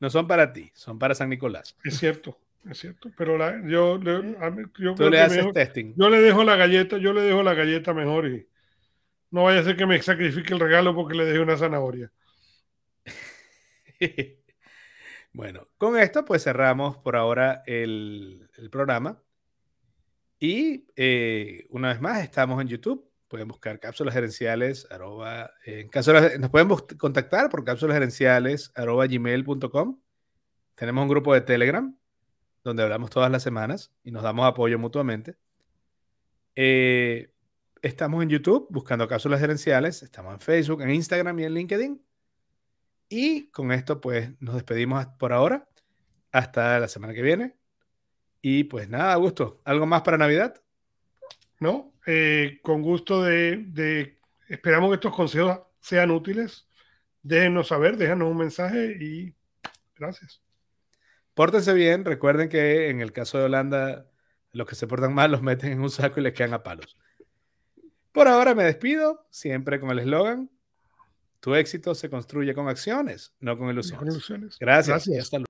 [0.00, 1.76] no son para ti, son para San Nicolás.
[1.82, 2.38] Es cierto,
[2.70, 3.10] es cierto.
[3.16, 5.94] Pero la, yo, yo, Tú le haces testing.
[5.96, 8.46] Yo le dejo la galleta, yo le dejo la galleta mejor y
[9.30, 12.12] no vaya a ser que me sacrifique el regalo porque le dejé una zanahoria.
[15.34, 19.22] Bueno, con esto pues cerramos por ahora el, programa.
[20.38, 23.10] Y eh, una vez más, estamos en YouTube.
[23.28, 25.88] Pueden buscar cápsulas gerenciales, arroba, en
[26.38, 29.98] nos pueden contactar por cápsulas gerenciales, arroba gmail.com.
[30.74, 31.96] Tenemos un grupo de Telegram
[32.64, 35.36] donde hablamos todas las semanas y nos damos apoyo mutuamente.
[36.54, 37.32] Eh,
[37.80, 42.02] estamos en YouTube buscando cápsulas gerenciales, estamos en Facebook, en Instagram y en LinkedIn.
[43.08, 45.68] Y con esto, pues nos despedimos por ahora.
[46.30, 47.56] Hasta la semana que viene.
[48.40, 49.60] Y pues nada, gusto.
[49.64, 50.62] ¿Algo más para Navidad?
[51.60, 56.66] No, eh, con gusto de, Esperamos que estos consejos sean útiles.
[57.22, 59.34] Déjenos saber, déjanos un mensaje y
[59.94, 60.42] gracias.
[61.34, 62.04] Pórtense bien.
[62.04, 64.10] Recuerden que en el caso de Holanda,
[64.52, 66.96] los que se portan mal los meten en un saco y les quedan a palos.
[68.12, 70.50] Por ahora me despido, siempre con el eslogan
[71.42, 73.98] tu éxito se construye con acciones, no con ilusiones.
[73.98, 74.58] con ilusiones.
[74.60, 74.86] Gracias.
[74.86, 75.24] Gracias.
[75.24, 75.40] Hasta luego.